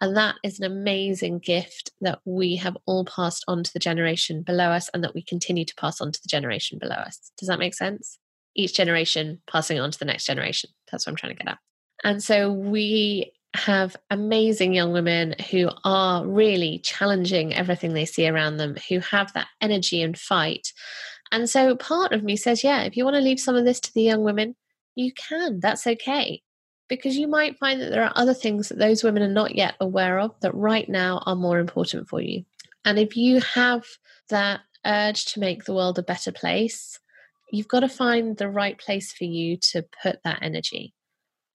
And 0.00 0.16
that 0.16 0.36
is 0.42 0.58
an 0.58 0.64
amazing 0.64 1.38
gift 1.38 1.90
that 2.00 2.20
we 2.24 2.56
have 2.56 2.76
all 2.86 3.04
passed 3.04 3.44
on 3.48 3.62
to 3.62 3.72
the 3.72 3.78
generation 3.78 4.42
below 4.42 4.70
us 4.70 4.88
and 4.92 5.04
that 5.04 5.14
we 5.14 5.22
continue 5.22 5.64
to 5.64 5.74
pass 5.74 6.00
on 6.00 6.12
to 6.12 6.22
the 6.22 6.28
generation 6.28 6.78
below 6.78 6.96
us. 6.96 7.30
Does 7.38 7.48
that 7.48 7.58
make 7.58 7.74
sense? 7.74 8.18
Each 8.54 8.74
generation 8.74 9.40
passing 9.50 9.80
on 9.80 9.90
to 9.90 9.98
the 9.98 10.04
next 10.04 10.26
generation. 10.26 10.70
That's 10.90 11.06
what 11.06 11.12
I'm 11.12 11.16
trying 11.16 11.36
to 11.36 11.42
get 11.42 11.52
at. 11.52 11.58
And 12.04 12.22
so 12.22 12.52
we 12.52 13.32
have 13.54 13.96
amazing 14.10 14.72
young 14.72 14.92
women 14.92 15.34
who 15.50 15.68
are 15.84 16.26
really 16.26 16.78
challenging 16.78 17.54
everything 17.54 17.92
they 17.92 18.06
see 18.06 18.28
around 18.28 18.56
them, 18.56 18.76
who 18.88 19.00
have 19.00 19.32
that 19.34 19.48
energy 19.60 20.02
and 20.02 20.18
fight. 20.18 20.72
And 21.30 21.48
so 21.48 21.76
part 21.76 22.12
of 22.12 22.22
me 22.22 22.36
says, 22.36 22.64
yeah, 22.64 22.82
if 22.82 22.96
you 22.96 23.04
want 23.04 23.14
to 23.14 23.20
leave 23.20 23.40
some 23.40 23.56
of 23.56 23.64
this 23.64 23.80
to 23.80 23.94
the 23.94 24.02
young 24.02 24.22
women, 24.22 24.56
you 24.94 25.12
can. 25.12 25.60
That's 25.60 25.86
okay 25.86 26.42
because 26.92 27.16
you 27.16 27.26
might 27.26 27.58
find 27.58 27.80
that 27.80 27.88
there 27.90 28.04
are 28.04 28.12
other 28.16 28.34
things 28.34 28.68
that 28.68 28.78
those 28.78 29.02
women 29.02 29.22
are 29.22 29.28
not 29.28 29.54
yet 29.54 29.74
aware 29.80 30.18
of 30.18 30.38
that 30.40 30.54
right 30.54 30.86
now 30.90 31.22
are 31.24 31.34
more 31.34 31.58
important 31.58 32.06
for 32.06 32.20
you. 32.20 32.44
And 32.84 32.98
if 32.98 33.16
you 33.16 33.40
have 33.40 33.86
that 34.28 34.60
urge 34.84 35.24
to 35.26 35.40
make 35.40 35.64
the 35.64 35.72
world 35.72 35.98
a 35.98 36.02
better 36.02 36.30
place, 36.30 37.00
you've 37.50 37.68
got 37.68 37.80
to 37.80 37.88
find 37.88 38.36
the 38.36 38.50
right 38.50 38.78
place 38.78 39.10
for 39.10 39.24
you 39.24 39.56
to 39.72 39.86
put 40.02 40.22
that 40.24 40.40
energy. 40.42 40.92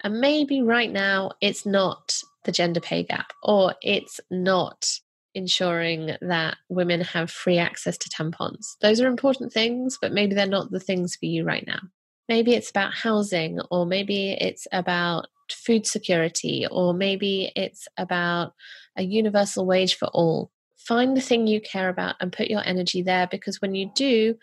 And 0.04 0.20
maybe 0.22 0.62
right 0.62 0.92
now 0.92 1.32
it's 1.42 1.66
not 1.66 2.22
the 2.44 2.52
gender 2.52 2.80
pay 2.80 3.04
gap 3.04 3.34
or 3.44 3.76
it's 3.82 4.20
not 4.30 4.90
ensuring 5.36 6.16
that 6.22 6.58
women 6.70 7.02
have 7.02 7.30
free 7.30 7.58
access 7.58 7.98
to 7.98 8.10
tampons. 8.10 8.78
Those 8.82 9.02
are 9.02 9.08
important 9.08 9.54
things, 9.54 9.98
but 10.02 10.12
maybe 10.12 10.34
they're 10.34 10.48
not 10.48 10.72
the 10.72 10.80
things 10.80 11.16
for 11.16 11.26
you 11.26 11.44
right 11.44 11.66
now. 11.68 11.80
Maybe 12.28 12.54
it's 12.54 12.70
about 12.70 12.94
housing 12.94 13.60
or 13.72 13.86
maybe 13.86 14.32
it's 14.32 14.68
about 14.72 15.28
food 15.52 15.86
security 15.86 16.66
or 16.70 16.94
maybe 16.94 17.52
it's 17.56 17.88
about 17.98 18.54
a 18.98 19.04
universal 19.04 19.66
wage 19.66 19.96
for 19.96 20.08
all. 20.08 20.52
Find 20.78 21.16
the 21.16 21.22
thing 21.22 21.48
you 21.48 21.62
care 21.62 21.90
about 21.90 22.16
and 22.20 22.34
put 22.34 22.48
your 22.48 22.62
energy 22.66 23.02
there 23.02 23.28
because 23.28 23.62
when 23.62 23.76
you 23.76 23.92
do 23.96 24.36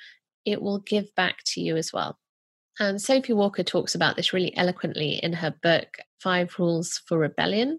it 0.44 0.60
will 0.60 0.78
give 0.78 1.14
back 1.14 1.38
to 1.44 1.60
you 1.60 1.76
as 1.76 1.92
well 1.92 2.18
and 2.78 3.00
sophie 3.00 3.32
walker 3.32 3.62
talks 3.62 3.94
about 3.94 4.16
this 4.16 4.32
really 4.32 4.56
eloquently 4.56 5.20
in 5.22 5.32
her 5.32 5.54
book 5.62 5.98
five 6.20 6.54
rules 6.58 7.02
for 7.06 7.18
rebellion 7.18 7.78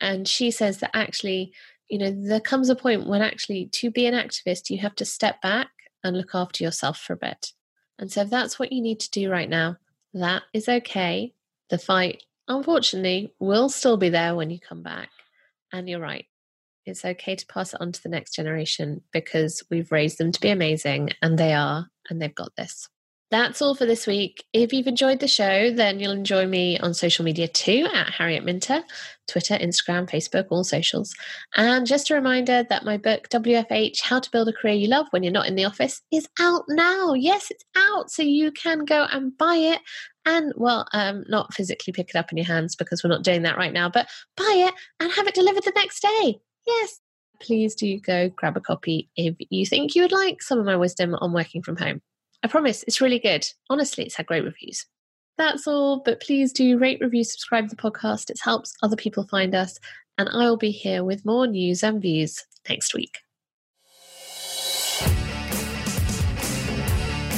and 0.00 0.26
she 0.26 0.50
says 0.50 0.78
that 0.78 0.90
actually 0.94 1.52
you 1.88 1.98
know 1.98 2.10
there 2.10 2.40
comes 2.40 2.68
a 2.68 2.76
point 2.76 3.06
when 3.06 3.22
actually 3.22 3.66
to 3.66 3.90
be 3.90 4.06
an 4.06 4.14
activist 4.14 4.70
you 4.70 4.78
have 4.78 4.94
to 4.94 5.04
step 5.04 5.40
back 5.42 5.68
and 6.04 6.16
look 6.16 6.34
after 6.34 6.64
yourself 6.64 6.98
for 6.98 7.12
a 7.12 7.16
bit 7.16 7.52
and 8.02 8.10
so, 8.10 8.22
if 8.22 8.30
that's 8.30 8.58
what 8.58 8.72
you 8.72 8.82
need 8.82 8.98
to 8.98 9.10
do 9.10 9.30
right 9.30 9.48
now, 9.48 9.76
that 10.14 10.42
is 10.52 10.68
okay. 10.68 11.34
The 11.70 11.78
fight, 11.78 12.24
unfortunately, 12.48 13.32
will 13.38 13.68
still 13.68 13.96
be 13.96 14.08
there 14.08 14.34
when 14.34 14.50
you 14.50 14.58
come 14.58 14.82
back. 14.82 15.10
And 15.72 15.88
you're 15.88 16.00
right. 16.00 16.26
It's 16.84 17.04
okay 17.04 17.36
to 17.36 17.46
pass 17.46 17.74
it 17.74 17.80
on 17.80 17.92
to 17.92 18.02
the 18.02 18.08
next 18.08 18.34
generation 18.34 19.02
because 19.12 19.62
we've 19.70 19.92
raised 19.92 20.18
them 20.18 20.32
to 20.32 20.40
be 20.40 20.50
amazing 20.50 21.10
and 21.22 21.38
they 21.38 21.52
are, 21.52 21.90
and 22.10 22.20
they've 22.20 22.34
got 22.34 22.56
this. 22.56 22.88
That's 23.32 23.62
all 23.62 23.74
for 23.74 23.86
this 23.86 24.06
week. 24.06 24.44
If 24.52 24.74
you've 24.74 24.86
enjoyed 24.86 25.20
the 25.20 25.26
show, 25.26 25.70
then 25.72 25.98
you'll 25.98 26.12
enjoy 26.12 26.46
me 26.46 26.78
on 26.80 26.92
social 26.92 27.24
media 27.24 27.48
too 27.48 27.88
at 27.90 28.10
Harriet 28.10 28.44
Minter, 28.44 28.82
Twitter, 29.26 29.54
Instagram, 29.54 30.06
Facebook, 30.06 30.48
all 30.50 30.64
socials. 30.64 31.14
And 31.56 31.86
just 31.86 32.10
a 32.10 32.14
reminder 32.14 32.62
that 32.68 32.84
my 32.84 32.98
book, 32.98 33.30
WFH 33.30 34.02
How 34.02 34.20
to 34.20 34.30
Build 34.30 34.48
a 34.48 34.52
Career 34.52 34.74
You 34.74 34.88
Love 34.88 35.06
When 35.12 35.22
You're 35.22 35.32
Not 35.32 35.46
in 35.46 35.54
the 35.54 35.64
Office, 35.64 36.02
is 36.12 36.28
out 36.38 36.64
now. 36.68 37.14
Yes, 37.14 37.50
it's 37.50 37.64
out. 37.74 38.10
So 38.10 38.22
you 38.22 38.52
can 38.52 38.84
go 38.84 39.06
and 39.10 39.34
buy 39.38 39.54
it 39.54 39.80
and, 40.26 40.52
well, 40.58 40.86
um, 40.92 41.24
not 41.26 41.54
physically 41.54 41.94
pick 41.94 42.10
it 42.10 42.16
up 42.16 42.32
in 42.32 42.36
your 42.36 42.46
hands 42.46 42.76
because 42.76 43.02
we're 43.02 43.08
not 43.08 43.24
doing 43.24 43.44
that 43.44 43.56
right 43.56 43.72
now, 43.72 43.88
but 43.88 44.10
buy 44.36 44.68
it 44.68 44.74
and 45.00 45.10
have 45.10 45.26
it 45.26 45.34
delivered 45.34 45.64
the 45.64 45.72
next 45.74 46.02
day. 46.02 46.38
Yes. 46.66 47.00
Please 47.40 47.74
do 47.76 47.98
go 47.98 48.28
grab 48.28 48.58
a 48.58 48.60
copy 48.60 49.08
if 49.16 49.36
you 49.48 49.64
think 49.64 49.94
you 49.94 50.02
would 50.02 50.12
like 50.12 50.42
some 50.42 50.58
of 50.58 50.66
my 50.66 50.76
wisdom 50.76 51.14
on 51.14 51.32
working 51.32 51.62
from 51.62 51.78
home. 51.78 52.02
I 52.44 52.48
promise 52.48 52.82
it's 52.88 53.00
really 53.00 53.20
good. 53.20 53.46
Honestly, 53.70 54.04
it's 54.04 54.16
had 54.16 54.26
great 54.26 54.44
reviews. 54.44 54.86
That's 55.38 55.66
all, 55.66 56.02
but 56.04 56.20
please 56.20 56.52
do 56.52 56.76
rate, 56.76 57.00
review, 57.00 57.22
subscribe 57.24 57.68
to 57.68 57.76
the 57.76 57.80
podcast. 57.80 58.30
It 58.30 58.40
helps 58.42 58.74
other 58.82 58.96
people 58.96 59.26
find 59.28 59.54
us, 59.54 59.78
and 60.18 60.28
I 60.28 60.48
will 60.50 60.56
be 60.56 60.72
here 60.72 61.04
with 61.04 61.24
more 61.24 61.46
news 61.46 61.82
and 61.84 62.02
views 62.02 62.44
next 62.68 62.94
week. 62.94 63.18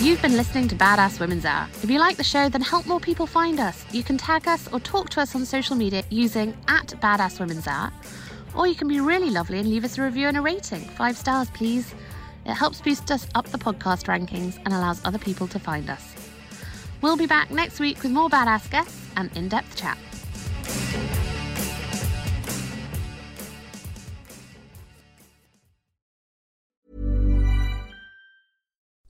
You've 0.00 0.20
been 0.20 0.36
listening 0.36 0.68
to 0.68 0.74
Badass 0.74 1.20
Women's 1.20 1.44
Hour. 1.44 1.68
If 1.82 1.90
you 1.90 1.98
like 1.98 2.16
the 2.16 2.24
show, 2.24 2.48
then 2.48 2.60
help 2.60 2.86
more 2.86 3.00
people 3.00 3.26
find 3.26 3.60
us. 3.60 3.84
You 3.92 4.02
can 4.02 4.18
tag 4.18 4.48
us 4.48 4.70
or 4.72 4.80
talk 4.80 5.08
to 5.10 5.20
us 5.20 5.34
on 5.34 5.44
social 5.44 5.76
media 5.76 6.02
using 6.10 6.56
at 6.68 6.88
Badass 7.00 7.40
Women's 7.40 7.66
Hour, 7.66 7.92
or 8.54 8.66
you 8.66 8.74
can 8.74 8.88
be 8.88 9.00
really 9.00 9.30
lovely 9.30 9.58
and 9.58 9.68
leave 9.68 9.84
us 9.84 9.98
a 9.98 10.02
review 10.02 10.28
and 10.28 10.36
a 10.36 10.40
rating. 10.40 10.80
Five 10.80 11.16
stars, 11.16 11.48
please. 11.50 11.94
It 12.44 12.54
helps 12.54 12.80
boost 12.80 13.10
us 13.10 13.26
up 13.34 13.46
the 13.46 13.58
podcast 13.58 14.06
rankings 14.06 14.58
and 14.64 14.74
allows 14.74 15.04
other 15.04 15.18
people 15.18 15.46
to 15.48 15.58
find 15.58 15.88
us. 15.88 16.14
We'll 17.00 17.16
be 17.16 17.26
back 17.26 17.50
next 17.50 17.80
week 17.80 18.02
with 18.02 18.12
more 18.12 18.28
badass 18.28 18.70
guests 18.70 19.10
and 19.16 19.34
in 19.36 19.48
depth 19.48 19.76
chat. 19.76 19.98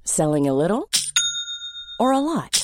Selling 0.04 0.46
a 0.46 0.54
little 0.54 0.88
or 1.98 2.12
a 2.12 2.20
lot? 2.20 2.63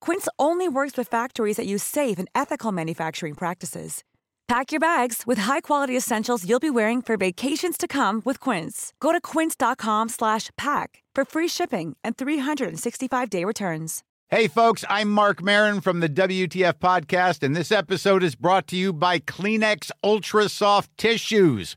Quince 0.00 0.28
only 0.38 0.68
works 0.68 0.96
with 0.96 1.08
factories 1.08 1.56
that 1.58 1.66
use 1.66 1.82
safe 1.82 2.18
and 2.18 2.28
ethical 2.34 2.72
manufacturing 2.72 3.34
practices. 3.34 4.02
Pack 4.48 4.70
your 4.70 4.78
bags 4.78 5.24
with 5.26 5.38
high-quality 5.38 5.96
essentials 5.96 6.48
you'll 6.48 6.60
be 6.60 6.70
wearing 6.70 7.02
for 7.02 7.16
vacations 7.16 7.76
to 7.76 7.88
come 7.88 8.22
with 8.24 8.38
Quince. 8.38 8.92
Go 9.00 9.10
to 9.10 9.20
quince.com 9.20 10.08
slash 10.08 10.50
pack 10.56 11.02
for 11.16 11.24
free 11.24 11.48
shipping 11.48 11.96
and 12.04 12.16
365-day 12.16 13.44
returns. 13.44 14.04
Hey, 14.28 14.46
folks, 14.48 14.84
I'm 14.88 15.10
Marc 15.10 15.42
Maron 15.42 15.80
from 15.80 16.00
the 16.00 16.08
WTF 16.08 16.74
Podcast, 16.74 17.42
and 17.44 17.54
this 17.56 17.70
episode 17.70 18.22
is 18.24 18.34
brought 18.34 18.66
to 18.68 18.76
you 18.76 18.92
by 18.92 19.18
Kleenex 19.20 19.90
Ultra 20.02 20.48
Soft 20.48 20.96
Tissues, 20.96 21.76